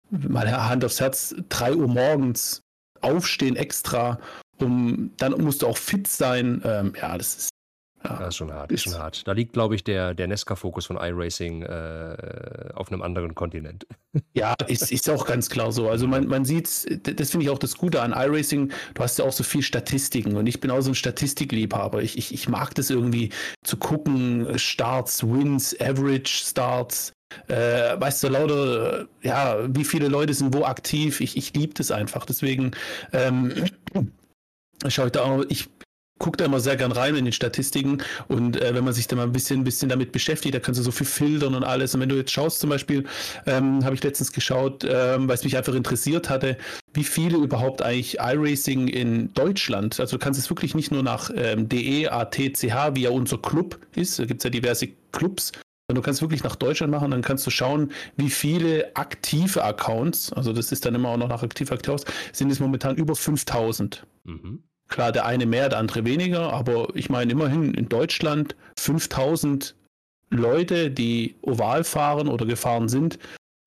[0.09, 2.61] mal Hand aufs Herz, 3 Uhr morgens
[3.01, 4.19] aufstehen extra,
[4.59, 6.61] um dann musst du auch fit sein.
[6.65, 7.49] Ähm, ja, das ist
[8.03, 9.27] ja, das ist schon hart, ist schon hart.
[9.27, 13.87] Da liegt, glaube ich, der, der Nesca-Fokus von iRacing äh, auf einem anderen Kontinent.
[14.33, 15.89] Ja, ist, ist auch ganz klar so.
[15.89, 16.65] Also man, man sieht,
[17.19, 20.37] das finde ich auch das Gute an iRacing, du hast ja auch so viel Statistiken
[20.37, 22.01] und ich bin auch so ein Statistikliebhaber.
[22.01, 23.31] Ich, ich, ich mag das irgendwie
[23.63, 27.13] zu gucken, Starts, Wins, Average Starts,
[27.47, 31.19] äh, weißt du, lauter, ja, wie viele Leute sind wo aktiv.
[31.19, 32.25] Ich, ich liebe das einfach.
[32.25, 32.71] Deswegen
[33.11, 33.65] ähm,
[34.87, 35.67] schaue ich da auch, ich
[36.19, 39.15] guckt da immer sehr gern rein in den Statistiken und äh, wenn man sich da
[39.15, 41.93] mal ein bisschen, bisschen damit beschäftigt, da kannst du so viel filtern und alles.
[41.93, 43.05] Und wenn du jetzt schaust, zum Beispiel,
[43.45, 46.57] ähm, habe ich letztens geschaut, ähm, weil es mich einfach interessiert hatte,
[46.93, 51.29] wie viele überhaupt eigentlich iRacing in Deutschland, also du kannst es wirklich nicht nur nach
[51.35, 55.51] ähm, DE, ATCH, wie ja unser Club ist, da gibt es ja diverse Clubs,
[55.87, 60.33] sondern du kannst wirklich nach Deutschland machen, dann kannst du schauen, wie viele aktive Accounts,
[60.33, 62.03] also das ist dann immer auch noch nach aktiver Accounts,
[62.33, 64.05] sind es momentan über 5000.
[64.25, 64.63] Mhm.
[64.87, 69.75] Klar, der eine mehr, der andere weniger, aber ich meine immerhin in Deutschland 5000
[70.29, 73.19] Leute, die oval fahren oder gefahren sind,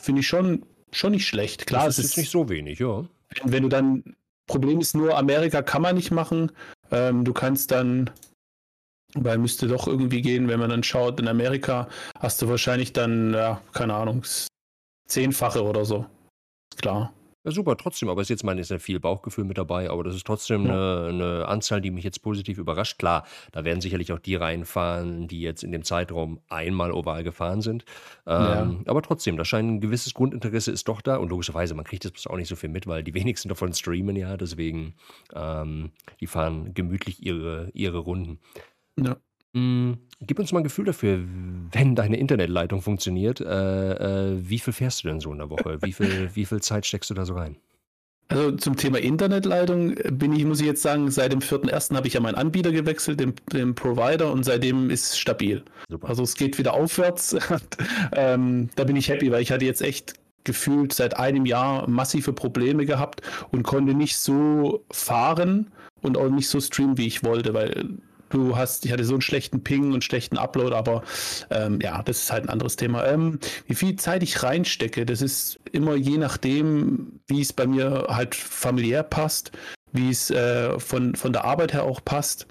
[0.02, 1.66] finde ich schon, schon nicht schlecht.
[1.66, 3.04] Klar, das ist, es ist nicht so wenig, ja.
[3.34, 4.16] Wenn, wenn du dann,
[4.46, 6.50] Problem ist nur, Amerika kann man nicht machen.
[6.90, 8.10] Ähm, du kannst dann,
[9.14, 13.32] weil müsste doch irgendwie gehen, wenn man dann schaut, in Amerika hast du wahrscheinlich dann,
[13.32, 14.24] ja, keine Ahnung,
[15.06, 16.06] zehnfache oder so.
[16.76, 17.12] Klar.
[17.45, 20.05] Ja, super, trotzdem, aber es ist jetzt, meine, ist ja viel Bauchgefühl mit dabei, aber
[20.05, 20.74] das ist trotzdem Ja.
[20.74, 22.99] eine 'ne Anzahl, die mich jetzt positiv überrascht.
[22.99, 27.62] Klar, da werden sicherlich auch die reinfahren, die jetzt in dem Zeitraum einmal oval gefahren
[27.62, 27.86] sind.
[28.36, 28.62] Ja.
[28.62, 32.05] Ähm, aber trotzdem, da scheint ein gewisses Grundinteresse ist doch da und logischerweise, man kriegt
[32.05, 34.95] jetzt auch nicht so viel mit, weil die wenigsten davon streamen ja, deswegen,
[35.34, 38.38] ähm, die fahren gemütlich ihre ihre Runden.
[38.97, 39.20] Ja.
[39.55, 41.20] Hm, gib uns mal ein Gefühl dafür,
[41.72, 45.78] wenn deine Internetleitung funktioniert, äh, äh, wie viel fährst du denn so in der Woche?
[45.82, 47.57] Wie viel wie viel Zeit steckst du da so rein?
[48.28, 51.96] Also zum Thema Internetleitung bin ich, muss ich jetzt sagen, seit dem 4.1.
[51.96, 55.64] habe ich ja meinen Anbieter gewechselt, den, den Provider, und seitdem ist es stabil.
[55.88, 56.09] Super.
[56.09, 57.36] Also es geht wieder aufwärts.
[58.12, 62.32] ähm, da bin ich happy, weil ich hatte jetzt echt gefühlt seit einem Jahr massive
[62.32, 63.20] Probleme gehabt
[63.51, 67.98] und konnte nicht so fahren und auch nicht so streamen, wie ich wollte, weil
[68.30, 71.02] du hast, ich hatte so einen schlechten Ping und schlechten Upload, aber
[71.50, 73.06] ähm, ja, das ist halt ein anderes Thema.
[73.06, 78.06] Ähm, wie viel Zeit ich reinstecke, das ist immer je nachdem, wie es bei mir
[78.08, 79.52] halt familiär passt,
[79.92, 82.46] wie es äh, von, von der Arbeit her auch passt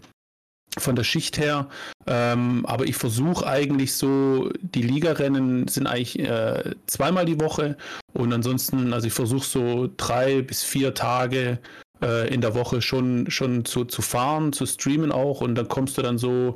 [0.77, 1.67] von der Schicht her.
[2.05, 7.75] Ähm, aber ich versuche eigentlich so, die Ligarennen sind eigentlich äh, zweimal die Woche
[8.13, 11.59] und ansonsten, also ich versuche so drei bis vier Tage
[12.02, 15.97] äh, in der Woche schon, schon zu, zu fahren, zu streamen auch und dann kommst
[15.97, 16.56] du dann so,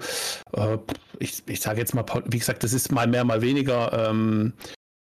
[0.54, 0.78] äh,
[1.20, 4.54] ich, ich sage jetzt mal, wie gesagt, das ist mal mehr, mal weniger, ähm,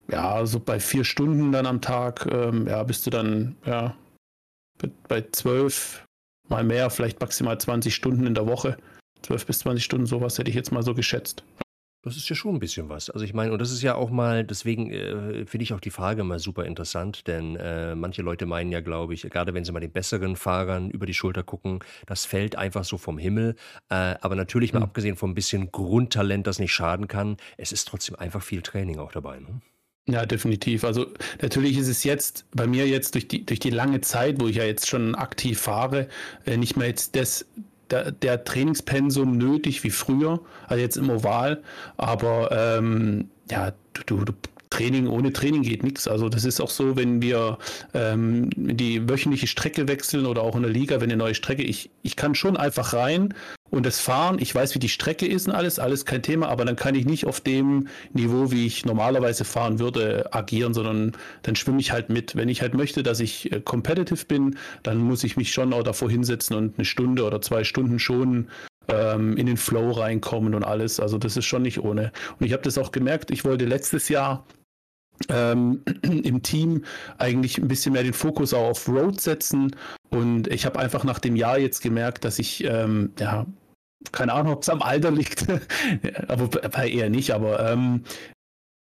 [0.10, 3.96] ja, so bei vier Stunden dann am Tag, ähm, ja, bist du dann, ja,
[5.08, 6.06] bei zwölf,
[6.50, 8.78] mal mehr, vielleicht maximal 20 Stunden in der Woche.
[9.22, 11.44] 12 bis 20 Stunden, sowas hätte ich jetzt mal so geschätzt.
[12.04, 13.12] Das ist ja schon ein bisschen was.
[13.12, 15.92] Also, ich meine und das ist ja auch mal deswegen, äh, finde ich auch die
[15.92, 19.72] Frage mal super interessant, denn, äh, manche Leute meinen ja, glaube ich, gerade wenn sie
[19.72, 23.56] mal den besseren Fahrern über die Schulter gucken, das fällt einfach so vom Himmel.
[23.90, 24.86] Äh, aber natürlich mal Mhm.
[24.86, 28.98] abgesehen von ein bisschen Grundtalent, das nicht schaden kann, es ist trotzdem einfach viel Training
[28.98, 29.62] auch dabei, ne?
[30.08, 30.84] Ja, definitiv.
[30.84, 31.06] Also,
[31.44, 34.56] natürlich ist es jetzt bei mir jetzt durch die durch die lange Zeit, wo ich
[34.56, 36.08] ja jetzt schon aktiv fahre,
[36.48, 37.46] äh, nicht mehr jetzt das
[37.92, 41.62] der, der Trainingspensum nötig wie früher, also jetzt im Oval.
[41.98, 43.74] Aber ähm, ja,
[44.08, 44.34] du, du,
[44.72, 46.08] Training ohne Training geht nichts.
[46.08, 47.60] Also das ist auch so, wenn wir
[47.94, 51.92] ähm, die wöchentliche Strecke wechseln oder auch in der Liga, wenn eine neue Strecke, ich,
[52.02, 53.34] ich kann schon einfach rein
[53.70, 54.38] und das fahren.
[54.40, 57.06] Ich weiß, wie die Strecke ist und alles, alles kein Thema, aber dann kann ich
[57.06, 61.12] nicht auf dem Niveau, wie ich normalerweise fahren würde, agieren, sondern
[61.44, 62.36] dann schwimme ich halt mit.
[62.36, 65.84] Wenn ich halt möchte, dass ich äh, competitive bin, dann muss ich mich schon auch
[65.84, 68.48] davor hinsetzen und eine Stunde oder zwei Stunden schon
[68.88, 71.00] ähm, in den Flow reinkommen und alles.
[71.00, 72.12] Also das ist schon nicht ohne.
[72.40, 74.46] Und ich habe das auch gemerkt, ich wollte letztes Jahr
[75.30, 76.84] ähm, im Team
[77.18, 79.76] eigentlich ein bisschen mehr den Fokus auch auf Road setzen.
[80.10, 83.46] Und ich habe einfach nach dem Jahr jetzt gemerkt, dass ich, ähm, ja,
[84.12, 85.46] keine Ahnung, ob es am Alter liegt,
[86.28, 88.04] aber eher nicht, aber ähm,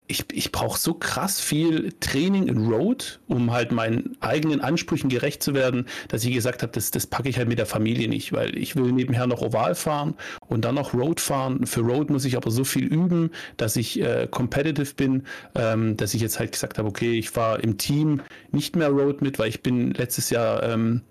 [0.09, 5.43] ich, ich brauche so krass viel Training in Road, um halt meinen eigenen Ansprüchen gerecht
[5.43, 8.33] zu werden, dass ich gesagt habe, das, das packe ich halt mit der Familie nicht,
[8.33, 10.15] weil ich will nebenher noch Oval fahren
[10.47, 11.67] und dann noch Road fahren.
[11.67, 16.15] Für Road muss ich aber so viel üben, dass ich äh, competitive bin, ähm, dass
[16.15, 19.51] ich jetzt halt gesagt habe, okay, ich fahre im Team nicht mehr Road mit, weil
[19.51, 21.03] ich bin letztes Jahr ähm,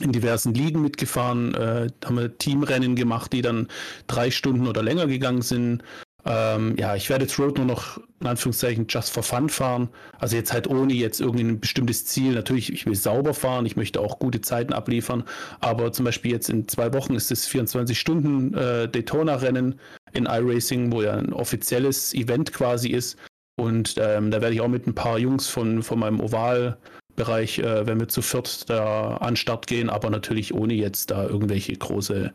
[0.00, 3.66] in diversen Ligen mitgefahren, äh, haben wir Teamrennen gemacht, die dann
[4.06, 5.82] drei Stunden oder länger gegangen sind.
[6.24, 9.88] Ähm, ja, ich werde jetzt Road nur noch in Anführungszeichen just for fun fahren.
[10.18, 12.34] Also jetzt halt ohne jetzt irgendein bestimmtes Ziel.
[12.34, 15.24] Natürlich, ich will sauber fahren, ich möchte auch gute Zeiten abliefern.
[15.60, 19.78] Aber zum Beispiel jetzt in zwei Wochen ist das 24 Stunden äh, Daytona-Rennen
[20.12, 23.16] in iRacing, wo ja ein offizielles Event quasi ist.
[23.56, 27.86] Und ähm, da werde ich auch mit ein paar Jungs von, von meinem Oval-Bereich, äh,
[27.86, 32.32] wenn wir zu viert da an Start gehen, aber natürlich ohne jetzt da irgendwelche große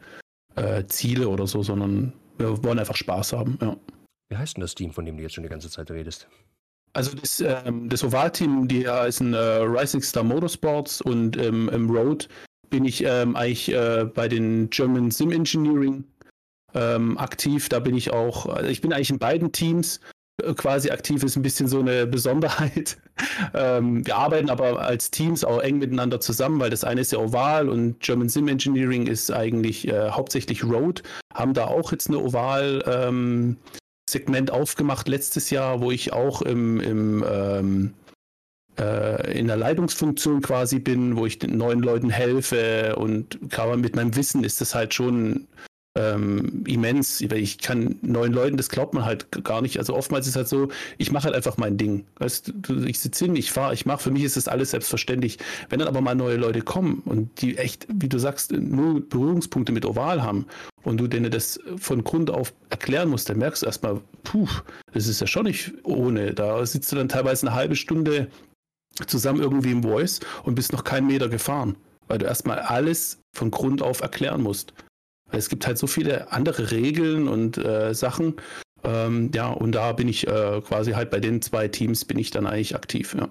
[0.55, 3.75] äh, Ziele oder so, sondern wir wollen einfach Spaß haben, ja.
[4.29, 6.27] Wie heißt denn das Team, von dem du jetzt schon die ganze Zeit redest?
[6.93, 12.29] Also das, ähm, das Oval-Team, die heißen äh, Rising Star Motorsports und ähm, im Road
[12.69, 16.03] bin ich ähm, eigentlich äh, bei den German Sim Engineering
[16.73, 17.69] ähm, aktiv.
[17.69, 19.99] Da bin ich auch, also ich bin eigentlich in beiden Teams
[20.55, 22.97] quasi aktiv, ist ein bisschen so eine Besonderheit.
[23.53, 27.19] Ähm, wir arbeiten aber als Teams auch eng miteinander zusammen, weil das eine ist ja
[27.19, 31.03] Oval und German Sim Engineering ist eigentlich äh, hauptsächlich Road.
[31.31, 33.57] Haben da auch jetzt eine Oval ähm,
[34.09, 37.93] Segment aufgemacht letztes Jahr, wo ich auch im, im, ähm,
[38.79, 43.95] äh, in der Leitungsfunktion quasi bin, wo ich den neuen Leuten helfe und gerade mit
[43.95, 45.47] meinem Wissen ist das halt schon
[45.96, 47.22] ähm, immens.
[47.22, 49.78] Ich kann neuen Leuten, das glaubt man halt gar nicht.
[49.78, 52.06] Also oftmals ist halt so, ich mache halt einfach mein Ding.
[52.18, 54.02] Weißt du, ich sitze hin, ich fahre, ich mache.
[54.02, 55.38] Für mich ist das alles selbstverständlich.
[55.70, 59.72] Wenn dann aber mal neue Leute kommen und die echt, wie du sagst, nur Berührungspunkte
[59.72, 60.48] mit Oval haben
[60.84, 64.48] und du denen das von Grund auf erklären musst, dann merkst du erstmal, puh,
[64.94, 66.34] das ist ja schon nicht ohne.
[66.34, 68.30] Da sitzt du dann teilweise eine halbe Stunde
[69.08, 71.76] zusammen irgendwie im Voice und bist noch keinen Meter gefahren,
[72.08, 74.74] weil du erstmal alles von Grund auf erklären musst.
[75.34, 78.36] Es gibt halt so viele andere Regeln und äh, Sachen.
[78.84, 82.31] Ähm, ja, und da bin ich äh, quasi halt bei den zwei Teams bin ich
[82.31, 83.29] dann eigentlich aktiv, ja.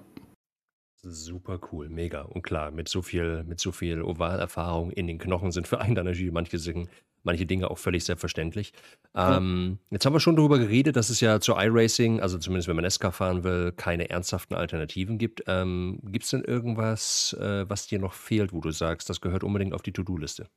[1.05, 2.21] Super cool, mega.
[2.21, 5.95] Und klar, mit so viel, mit so viel Ovalerfahrung in den Knochen sind für einen
[5.95, 6.87] dann natürlich manche Dinge,
[7.23, 8.73] manche Dinge auch völlig selbstverständlich.
[9.13, 12.77] Ähm, jetzt haben wir schon darüber geredet, dass es ja zur iRacing, also zumindest wenn
[12.77, 15.43] man NASCAR fahren will, keine ernsthaften Alternativen gibt.
[15.47, 19.43] Ähm, gibt es denn irgendwas, äh, was dir noch fehlt, wo du sagst, das gehört
[19.43, 20.47] unbedingt auf die To-Do-Liste?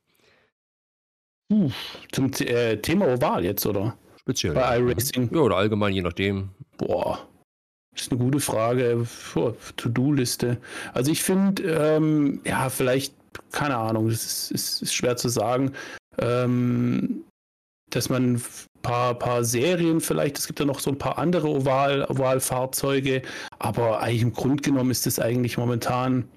[1.51, 1.71] Uh,
[2.11, 3.97] zum äh, Thema Oval jetzt, oder?
[4.19, 4.53] Speziell.
[4.53, 5.29] Bei iRacing?
[5.33, 6.49] Ja, oder allgemein, je nachdem.
[6.77, 7.27] Boah,
[7.95, 9.07] ist eine gute Frage.
[9.77, 10.57] To-Do-Liste.
[10.93, 13.15] Also ich finde, ähm, ja, vielleicht,
[13.51, 15.73] keine Ahnung, das ist, ist, ist schwer zu sagen
[16.19, 17.23] ähm,
[17.89, 18.41] dass man ein
[18.81, 23.21] paar, paar Serien vielleicht, es gibt ja noch so ein paar andere Oval, Ovalfahrzeuge,
[23.59, 26.27] aber eigentlich im Grunde genommen ist es eigentlich momentan,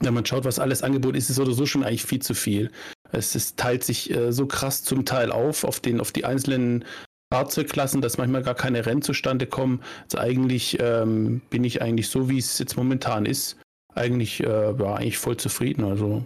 [0.00, 2.34] wenn man schaut, was alles angeboten ist, ist es oder so schon eigentlich viel zu
[2.34, 2.70] viel.
[3.12, 6.84] Es ist, teilt sich äh, so krass zum Teil auf auf, den, auf die einzelnen
[7.32, 9.82] Fahrzeugklassen, dass manchmal gar keine Rennen zustande kommen.
[10.04, 13.58] Also eigentlich ähm, bin ich eigentlich so, wie es jetzt momentan ist,
[13.94, 15.84] eigentlich, äh, ja, eigentlich voll zufrieden.
[15.84, 16.24] Also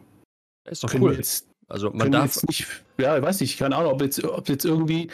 [0.69, 1.15] ist doch cool.
[1.15, 2.67] Jetzt also man darf nicht,
[2.99, 5.09] ja, ich weiß nicht, keine Ahnung, ob jetzt, ob jetzt irgendwie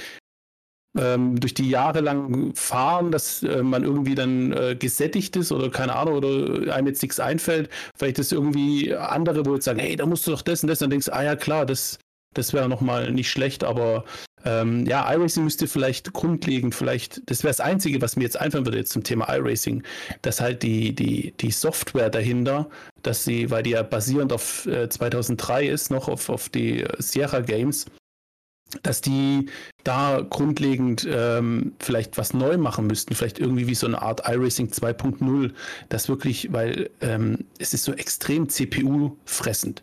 [0.98, 5.70] ähm, durch die Jahre lang fahren, dass äh, man irgendwie dann äh, gesättigt ist oder
[5.70, 7.70] keine Ahnung, oder einem jetzt nichts einfällt.
[7.96, 10.78] Vielleicht ist irgendwie andere, wo jetzt sagen, hey, da musst du doch das und das,
[10.78, 11.98] dann denkst du, ah ja klar, das,
[12.34, 14.04] das wäre nochmal nicht schlecht, aber
[14.44, 18.64] ähm, ja, iRacing müsste vielleicht grundlegend, vielleicht, das wäre das Einzige, was mir jetzt einfallen
[18.64, 19.82] würde jetzt zum Thema iRacing,
[20.22, 22.68] dass halt die, die, die Software dahinter,
[23.02, 27.40] dass sie, weil die ja basierend auf äh, 2003 ist, noch auf, auf die Sierra
[27.40, 27.86] Games,
[28.82, 29.46] dass die
[29.84, 34.68] da grundlegend ähm, vielleicht was neu machen müssten, vielleicht irgendwie wie so eine Art iRacing
[34.68, 35.52] 2.0,
[35.88, 39.82] das wirklich, weil ähm, es ist so extrem CPU-fressend,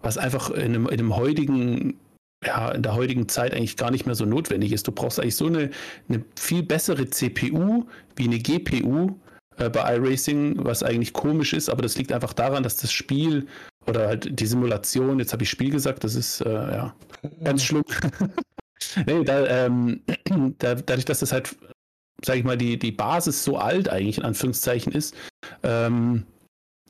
[0.00, 1.98] was einfach in einem, in einem heutigen
[2.44, 4.88] ja, in der heutigen Zeit eigentlich gar nicht mehr so notwendig ist.
[4.88, 5.70] Du brauchst eigentlich so eine,
[6.08, 7.84] eine viel bessere CPU
[8.16, 9.16] wie eine GPU
[9.58, 13.46] äh, bei iRacing, was eigentlich komisch ist, aber das liegt einfach daran, dass das Spiel
[13.86, 16.94] oder halt die Simulation, jetzt habe ich Spiel gesagt, das ist äh, ja
[17.44, 17.84] ganz schlimm.
[19.06, 20.02] nee, da, ähm,
[20.58, 21.56] da, dadurch, dass das halt,
[22.24, 25.14] sage ich mal, die, die Basis so alt eigentlich in Anführungszeichen ist,
[25.62, 26.24] ähm,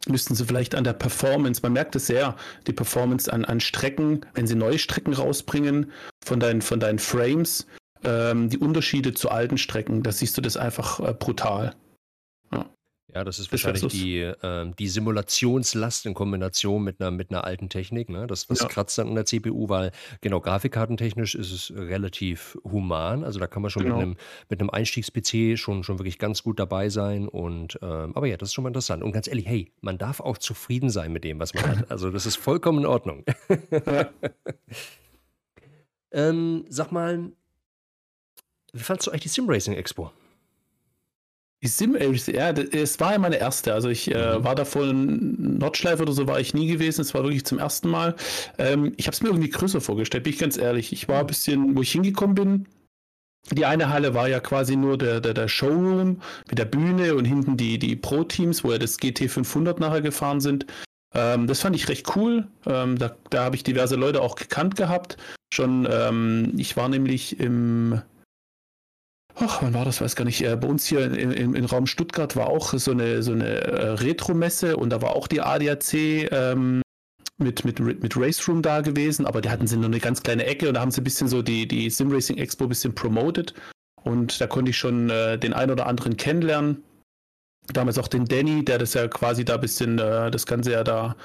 [0.09, 2.37] müssten sie vielleicht an der Performance, man merkt es sehr,
[2.67, 5.93] die Performance an, an Strecken, wenn sie neue Strecken rausbringen
[6.25, 7.67] von deinen, von deinen Frames,
[8.05, 11.75] ähm, die Unterschiede zu alten Strecken, da siehst du das einfach äh, brutal.
[13.15, 17.69] Ja, das ist wahrscheinlich die, äh, die Simulationslast in Kombination mit einer, mit einer alten
[17.69, 18.09] Technik.
[18.09, 18.27] Ne?
[18.27, 18.69] Das, das ja.
[18.69, 19.93] kratzt dann an der CPU, weil
[20.23, 23.23] genau grafikkartentechnisch ist es relativ human.
[23.23, 23.97] Also da kann man schon genau.
[23.97, 24.17] mit einem,
[24.49, 27.29] mit einem Einstiegs-PC schon, schon wirklich ganz gut dabei sein.
[27.29, 29.03] Und ähm, aber ja, das ist schon mal interessant.
[29.03, 31.91] Und ganz ehrlich, hey, man darf auch zufrieden sein mit dem, was man hat.
[31.91, 33.25] Also das ist vollkommen in Ordnung.
[33.73, 34.11] Ja.
[36.13, 37.33] ähm, sag mal,
[38.73, 40.13] wie fandest du eigentlich die Sim Racing Expo?
[41.63, 43.73] Die Sim ja, es war ja meine erste.
[43.73, 44.45] Also ich äh, mhm.
[44.45, 47.03] war davor in Nordschleife oder so war ich nie gewesen.
[47.03, 48.17] Es war wirklich zum ersten Mal.
[48.59, 50.93] Ähm, ich habe es mir irgendwie größer vorgestellt, bin ich ganz ehrlich.
[50.93, 52.67] Ich war ein bisschen, wo ich hingekommen bin.
[53.51, 57.25] Die eine Halle war ja quasi nur der, der, der Showroom mit der Bühne und
[57.25, 60.67] hinten die, die Pro-Teams, wo ja das GT 500 nachher gefahren sind.
[61.15, 62.49] Ähm, das fand ich recht cool.
[62.67, 65.17] Ähm, da da habe ich diverse Leute auch gekannt gehabt.
[65.53, 68.01] Schon, ähm, ich war nämlich im
[69.37, 72.37] ach, wann war das, weiß gar nicht, äh, bei uns hier in, in, Raum Stuttgart
[72.37, 76.83] war auch so eine, so eine äh, Retro-Messe und da war auch die ADAC ähm,
[77.39, 80.69] mit, mit, mit Race da gewesen, aber die hatten sie nur eine ganz kleine Ecke
[80.69, 83.55] und da haben sie ein bisschen so die, die Sim Racing Expo ein bisschen promoted
[84.03, 86.83] und da konnte ich schon äh, den einen oder anderen kennenlernen.
[87.73, 90.85] Damals auch den Danny, der das ja quasi da ein bisschen, äh, das Ganze ja
[90.85, 91.17] da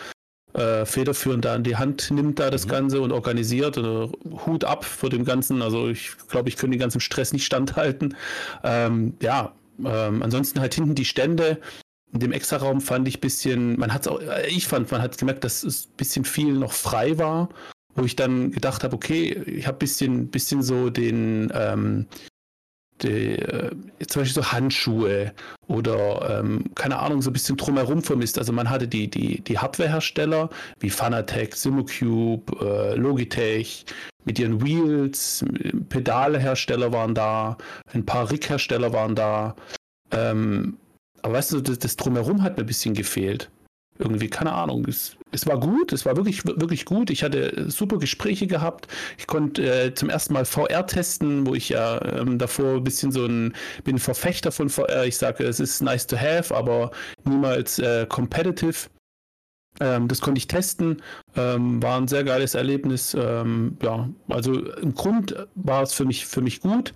[0.57, 2.71] äh, federführend da in die Hand nimmt, da das mhm.
[2.71, 3.77] Ganze und organisiert.
[3.77, 4.09] Oder
[4.45, 5.61] Hut ab vor dem Ganzen.
[5.61, 8.15] Also ich glaube, ich könnte den ganzen Stress nicht standhalten.
[8.63, 9.53] Ähm, ja,
[9.85, 11.59] ähm, ansonsten halt hinten die Stände.
[12.13, 15.01] In dem Extraraum fand ich ein bisschen, man hat es auch, äh, ich fand, man
[15.01, 17.49] hat gemerkt, dass es ein bisschen viel noch frei war,
[17.95, 22.07] wo ich dann gedacht habe, okay, ich habe ein bisschen, bisschen so den, ähm,
[23.03, 23.71] die, äh,
[24.07, 25.33] zum Beispiel so Handschuhe
[25.67, 28.37] oder ähm, keine Ahnung, so ein bisschen drumherum vermisst.
[28.37, 33.85] Also man hatte die, die, die Hardwarehersteller wie Fanatec, Simocube, äh, Logitech
[34.25, 35.45] mit ihren Wheels,
[35.89, 37.57] Pedalehersteller waren da,
[37.93, 39.55] ein paar Rig-Hersteller waren da.
[40.11, 40.77] Ähm,
[41.21, 43.49] aber weißt du, das, das drumherum hat mir ein bisschen gefehlt
[43.99, 44.85] irgendwie, keine Ahnung.
[44.87, 47.09] Es, es war gut, es war wirklich, wirklich gut.
[47.09, 48.87] Ich hatte super Gespräche gehabt.
[49.17, 53.11] Ich konnte äh, zum ersten Mal VR testen, wo ich ja ähm, davor ein bisschen
[53.11, 53.53] so ein,
[53.83, 55.05] bin Verfechter von VR.
[55.05, 56.91] Ich sage, es ist nice to have, aber
[57.25, 58.89] niemals äh, competitive.
[59.79, 61.01] Ähm, das konnte ich testen,
[61.35, 63.15] ähm, war ein sehr geiles Erlebnis.
[63.19, 66.93] Ähm, ja, also im Grund war es für mich, für mich gut.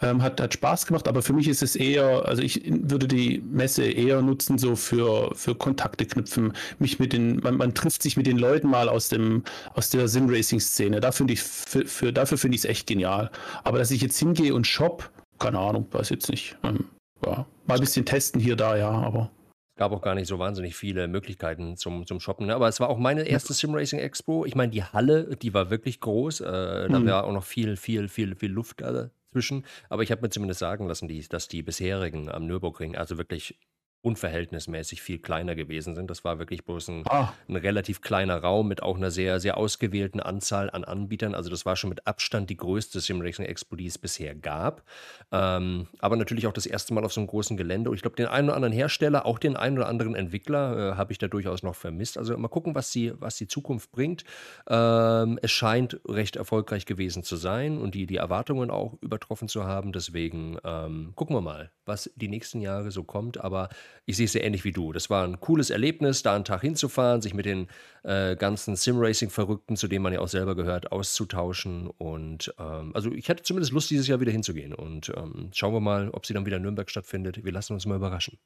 [0.00, 3.40] Ähm, hat, hat Spaß gemacht, aber für mich ist es eher, also ich würde die
[3.40, 8.16] Messe eher nutzen, so für, für Kontakte knüpfen, mich mit den, man, man trifft sich
[8.16, 9.42] mit den Leuten mal aus dem,
[9.74, 11.00] aus der Sim-Racing-Szene.
[11.00, 13.30] Da finde ich, für, für, dafür finde ich es echt genial.
[13.64, 16.56] Aber dass ich jetzt hingehe und shop, keine Ahnung, weiß jetzt nicht.
[16.62, 16.84] Ähm,
[17.24, 19.30] ja, mal ein bisschen testen hier, da, ja, aber
[19.78, 22.46] gab auch gar nicht so wahnsinnig viele Möglichkeiten zum, zum Shoppen.
[22.46, 22.54] Ne?
[22.54, 24.44] Aber es war auch meine erste Simracing Expo.
[24.44, 26.40] Ich meine, die Halle, die war wirklich groß.
[26.40, 26.44] Äh,
[26.88, 27.06] da hm.
[27.06, 29.64] war auch noch viel, viel, viel, viel Luft äh, zwischen.
[29.88, 33.58] Aber ich habe mir zumindest sagen lassen, die, dass die bisherigen am Nürburgring also wirklich
[34.00, 36.08] unverhältnismäßig viel kleiner gewesen sind.
[36.08, 37.32] Das war wirklich bloß ein, ah.
[37.48, 41.34] ein, relativ kleiner Raum mit auch einer sehr, sehr ausgewählten Anzahl an Anbietern.
[41.34, 44.84] Also das war schon mit Abstand die größte Simracing Expo, die es bisher gab.
[45.32, 47.90] Ähm, aber natürlich auch das erste Mal auf so einem großen Gelände.
[47.90, 50.96] Und ich glaube, den einen oder anderen Hersteller, auch den einen oder anderen Entwickler äh,
[50.96, 52.18] habe ich da durchaus noch vermisst.
[52.18, 54.22] Also mal gucken, was die, was die Zukunft bringt.
[54.68, 59.64] Ähm, es scheint recht erfolgreich gewesen zu sein und die, die Erwartungen auch übertroffen zu
[59.64, 59.92] haben.
[59.92, 63.38] Deswegen ähm, gucken wir mal, was die nächsten Jahre so kommt.
[63.40, 63.68] Aber
[64.06, 64.92] ich sehe es sehr ähnlich wie du.
[64.92, 67.68] Das war ein cooles Erlebnis, da einen Tag hinzufahren, sich mit den
[68.04, 71.88] äh, ganzen Sim-Racing-Verrückten, zu denen man ja auch selber gehört, auszutauschen.
[71.98, 74.74] Und ähm, also ich hatte zumindest Lust, dieses Jahr wieder hinzugehen.
[74.74, 77.44] Und ähm, schauen wir mal, ob sie dann wieder in Nürnberg stattfindet.
[77.44, 78.38] Wir lassen uns mal überraschen.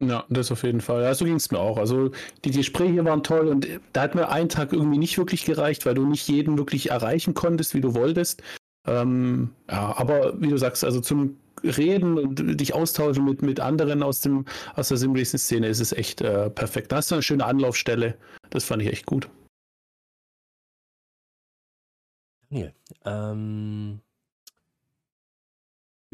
[0.00, 1.02] Ja, das auf jeden Fall.
[1.02, 1.78] Ja, so ging es mir auch.
[1.78, 2.10] Also
[2.44, 5.94] die Gespräche waren toll und da hat mir ein Tag irgendwie nicht wirklich gereicht, weil
[5.94, 8.42] du nicht jeden wirklich erreichen konntest, wie du wolltest.
[8.86, 14.02] Ähm, ja, aber wie du sagst, also zum reden und dich austauschen mit, mit anderen
[14.02, 14.44] aus, dem,
[14.74, 16.92] aus der Simracing-Szene ist es echt äh, perfekt.
[16.92, 18.16] Da hast du eine schöne Anlaufstelle.
[18.50, 19.28] Das fand ich echt gut.
[22.50, 22.72] Daniel,
[23.04, 24.00] ähm,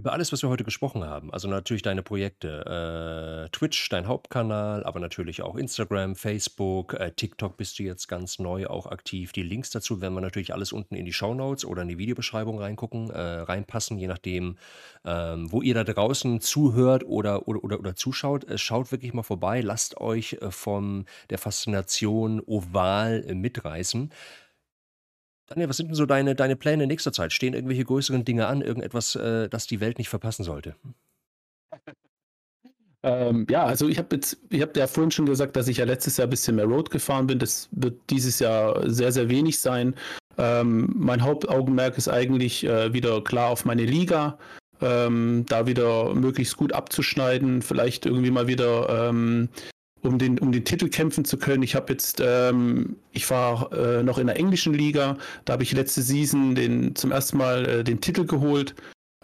[0.01, 4.83] über alles, was wir heute gesprochen haben, also natürlich deine Projekte, äh, Twitch, dein Hauptkanal,
[4.85, 9.33] aber natürlich auch Instagram, Facebook, äh, TikTok bist du jetzt ganz neu auch aktiv.
[9.33, 11.99] Die Links dazu werden wir natürlich alles unten in die Show Notes oder in die
[11.99, 14.57] Videobeschreibung reingucken, äh, reinpassen, je nachdem,
[15.05, 18.49] ähm, wo ihr da draußen zuhört oder, oder, oder, oder zuschaut.
[18.49, 24.11] Äh, schaut wirklich mal vorbei, lasst euch äh, von der Faszination Oval mitreißen.
[25.51, 27.33] Daniel, was sind denn so deine, deine Pläne in nächster Zeit?
[27.33, 28.63] Stehen irgendwelche größeren Dinge an?
[28.63, 30.77] Irgendetwas, äh, das die Welt nicht verpassen sollte?
[33.03, 35.87] Ähm, ja, also ich habe jetzt, ich habe ja vorhin schon gesagt, dass ich ja
[35.87, 37.39] letztes Jahr ein bisschen mehr Road gefahren bin.
[37.39, 39.95] Das wird dieses Jahr sehr, sehr wenig sein.
[40.37, 44.39] Ähm, mein Hauptaugenmerk ist eigentlich äh, wieder klar auf meine Liga.
[44.83, 49.49] Ähm, da wieder möglichst gut abzuschneiden, vielleicht irgendwie mal wieder ähm,
[50.03, 51.63] um den, um den Titel kämpfen zu können.
[51.63, 55.73] Ich habe jetzt, ähm, ich war äh, noch in der englischen Liga, da habe ich
[55.73, 58.75] letzte Season den, zum ersten Mal äh, den Titel geholt.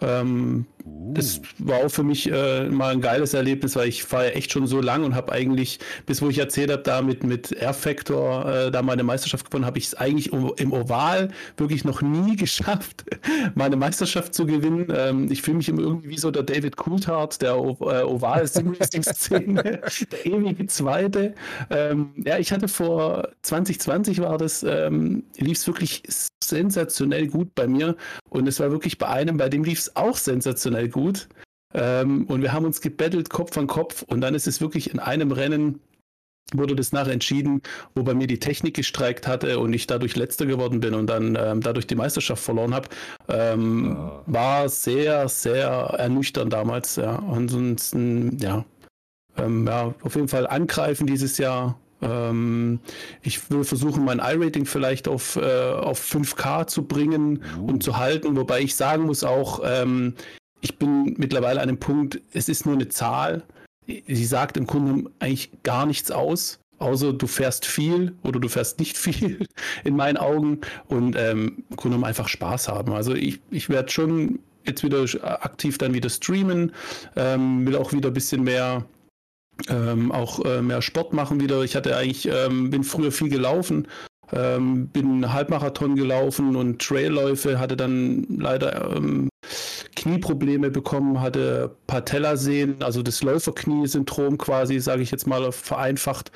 [0.01, 4.30] Ähm, Das war auch für mich äh, mal ein geiles Erlebnis, weil ich fahre ja
[4.32, 7.53] echt schon so lang und habe eigentlich, bis wo ich erzählt habe, da mit, mit
[7.53, 12.03] Air Factor äh, da meine Meisterschaft gewonnen, habe ich es eigentlich im Oval wirklich noch
[12.03, 13.05] nie geschafft,
[13.55, 14.93] meine Meisterschaft zu gewinnen.
[14.95, 18.47] Ähm, ich fühle mich immer irgendwie wie so der David Coulthard, der o äh, oval
[18.47, 19.62] Simracing-Szene,
[20.12, 21.34] der ewige Zweite.
[21.70, 26.03] Ähm, ja, ich hatte vor 2020 war das, ähm, lief es wirklich
[26.45, 27.97] sensationell gut bei mir
[28.28, 31.29] und es war wirklich bei einem, bei dem lief es auch sensationell sensationell gut.
[31.74, 34.03] Ähm, und wir haben uns gebettelt, Kopf an Kopf.
[34.03, 35.81] Und dann ist es wirklich in einem Rennen,
[36.55, 37.61] wurde das nachher entschieden,
[37.95, 41.37] wo bei mir die Technik gestreikt hatte und ich dadurch letzter geworden bin und dann
[41.39, 42.89] ähm, dadurch die Meisterschaft verloren habe.
[43.29, 44.20] Ähm, oh.
[44.27, 46.97] War sehr, sehr ernüchternd damals.
[46.97, 47.18] Ja.
[47.31, 48.64] Ansonsten, ja.
[49.37, 51.79] Ähm, ja, auf jeden Fall angreifen dieses Jahr.
[52.01, 52.81] Ähm,
[53.22, 57.66] ich will versuchen, mein I-Rating vielleicht auf, äh, auf 5K zu bringen uh.
[57.66, 60.14] und zu halten, wobei ich sagen muss auch, ähm,
[60.61, 63.43] ich bin mittlerweile an dem Punkt, es ist nur eine Zahl.
[63.87, 68.79] Sie sagt im Grunde eigentlich gar nichts aus, außer du fährst viel oder du fährst
[68.81, 69.47] nicht viel
[69.85, 72.93] in meinen Augen und ähm, im Grunde einfach Spaß haben.
[72.93, 76.73] Also ich, ich werde schon jetzt wieder aktiv dann wieder streamen,
[77.15, 78.85] ähm, will auch wieder ein bisschen mehr
[79.69, 81.63] ähm, auch äh, mehr Sport machen wieder.
[81.63, 83.89] Ich hatte eigentlich, ähm, bin früher viel gelaufen,
[84.33, 89.29] ähm, bin Halbmarathon gelaufen und Trailläufe, hatte dann leider ähm,
[89.95, 96.33] Knieprobleme bekommen hatte, Patellasehnen, also das Läuferknie-Syndrom quasi, sage ich jetzt mal vereinfacht.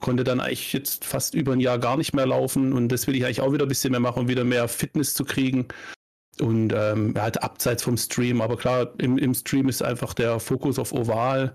[0.00, 3.14] Konnte dann eigentlich jetzt fast über ein Jahr gar nicht mehr laufen und das will
[3.14, 5.68] ich eigentlich auch wieder ein bisschen mehr machen, um wieder mehr Fitness zu kriegen.
[6.40, 10.78] Und ähm, halt abseits vom Stream, aber klar, im, im Stream ist einfach der Fokus
[10.78, 11.52] auf Oval,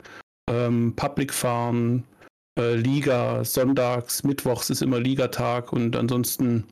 [0.49, 2.03] ähm, Public fahren,
[2.57, 6.65] äh, Liga, sonntags, mittwochs ist immer Ligatag und ansonsten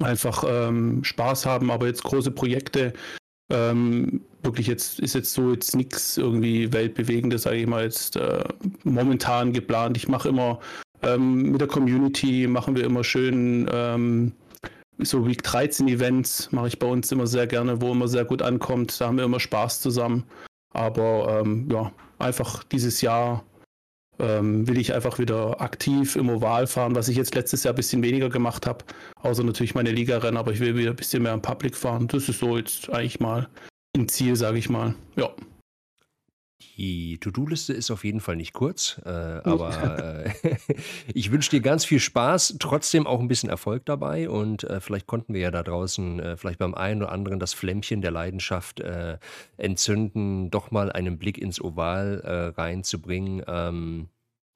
[0.00, 2.92] einfach ähm, Spaß haben, aber jetzt große Projekte.
[3.52, 8.44] Ähm, wirklich jetzt ist jetzt so jetzt nichts irgendwie weltbewegendes, sage ich mal, jetzt äh,
[8.84, 9.96] momentan geplant.
[9.96, 10.60] Ich mache immer
[11.02, 14.32] ähm, mit der Community machen wir immer schön ähm,
[15.04, 18.42] so Week 13 Events mache ich bei uns immer sehr gerne, wo immer sehr gut
[18.42, 19.00] ankommt.
[19.00, 20.24] Da haben wir immer Spaß zusammen.
[20.72, 23.44] Aber ähm, ja, einfach dieses Jahr
[24.20, 27.76] ähm, will ich einfach wieder aktiv im Oval fahren, was ich jetzt letztes Jahr ein
[27.76, 28.84] bisschen weniger gemacht habe.
[29.22, 32.08] Außer natürlich meine Ligarennen, aber ich will wieder ein bisschen mehr im Public fahren.
[32.08, 33.48] Das ist so jetzt eigentlich mal
[33.96, 34.94] ein Ziel, sage ich mal.
[35.16, 35.30] Ja.
[36.76, 40.56] Die To-Do-Liste ist auf jeden Fall nicht kurz, äh, aber äh,
[41.14, 45.06] ich wünsche dir ganz viel Spaß, trotzdem auch ein bisschen Erfolg dabei und äh, vielleicht
[45.06, 48.80] konnten wir ja da draußen äh, vielleicht beim einen oder anderen das Flämmchen der Leidenschaft
[48.80, 49.18] äh,
[49.56, 53.42] entzünden, doch mal einen Blick ins Oval äh, reinzubringen.
[53.46, 54.08] Ähm,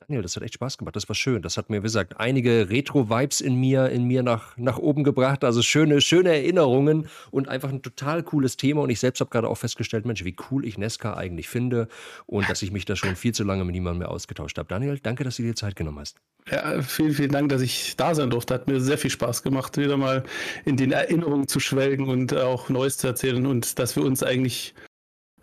[0.07, 0.97] Daniel, das hat echt Spaß gemacht.
[0.97, 1.41] Das war schön.
[1.43, 5.45] Das hat mir, wie gesagt, einige Retro-Vibes in mir, in mir nach, nach oben gebracht.
[5.45, 8.83] Also schöne, schöne Erinnerungen und einfach ein total cooles Thema.
[8.83, 11.89] Und ich selbst habe gerade auch festgestellt, Mensch, wie cool ich Nesca eigentlich finde
[12.27, 14.69] und dass ich mich da schon viel zu lange mit niemandem mehr ausgetauscht habe.
[14.69, 16.19] Daniel, danke, dass du dir Zeit genommen hast.
[16.51, 18.53] Ja, vielen, vielen Dank, dass ich da sein durfte.
[18.53, 20.25] Hat mir sehr viel Spaß gemacht, wieder mal
[20.67, 24.75] in den Erinnerungen zu schwelgen und auch Neues zu erzählen und dass wir uns eigentlich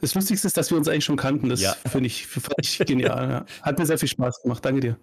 [0.02, 1.49] das Lustigste ist, dass wir uns eigentlich schon kannten.
[1.49, 1.76] Das ja.
[1.88, 3.45] finde ich, find ich genial.
[3.62, 4.66] Hat mir sehr viel Spaß gemacht.
[4.66, 4.97] Danke dir.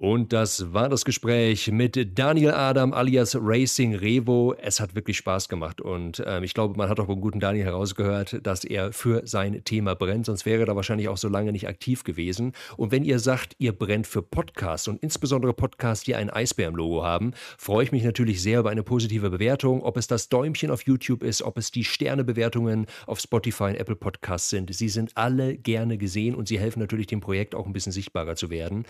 [0.00, 4.54] Und das war das Gespräch mit Daniel Adam alias Racing Revo.
[4.54, 7.64] Es hat wirklich Spaß gemacht und ähm, ich glaube, man hat auch beim guten Daniel
[7.64, 11.50] herausgehört, dass er für sein Thema brennt, sonst wäre er da wahrscheinlich auch so lange
[11.50, 12.52] nicht aktiv gewesen.
[12.76, 16.76] Und wenn ihr sagt, ihr brennt für Podcasts und insbesondere Podcasts, die ein Eisbär im
[16.76, 20.70] Logo haben, freue ich mich natürlich sehr über eine positive Bewertung, ob es das Däumchen
[20.70, 24.72] auf YouTube ist, ob es die Sternebewertungen auf Spotify und Apple Podcasts sind.
[24.72, 28.36] Sie sind alle gerne gesehen und sie helfen natürlich dem Projekt auch ein bisschen sichtbarer
[28.36, 28.84] zu werden.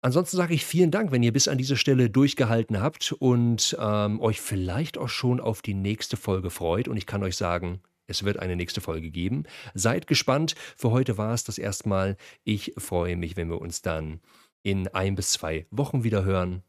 [0.00, 4.20] Ansonsten sage ich vielen Dank, wenn ihr bis an diese Stelle durchgehalten habt und ähm,
[4.20, 6.86] euch vielleicht auch schon auf die nächste Folge freut.
[6.86, 9.44] Und ich kann euch sagen, es wird eine nächste Folge geben.
[9.74, 10.54] Seid gespannt.
[10.76, 12.16] Für heute war es das erstmal.
[12.44, 14.20] Ich freue mich, wenn wir uns dann
[14.62, 16.62] in ein bis zwei Wochen wieder hören.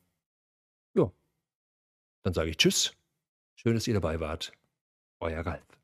[0.96, 1.12] Ja,
[2.24, 2.94] dann sage ich Tschüss.
[3.56, 4.54] Schön, dass ihr dabei wart.
[5.20, 5.79] Euer Ralf.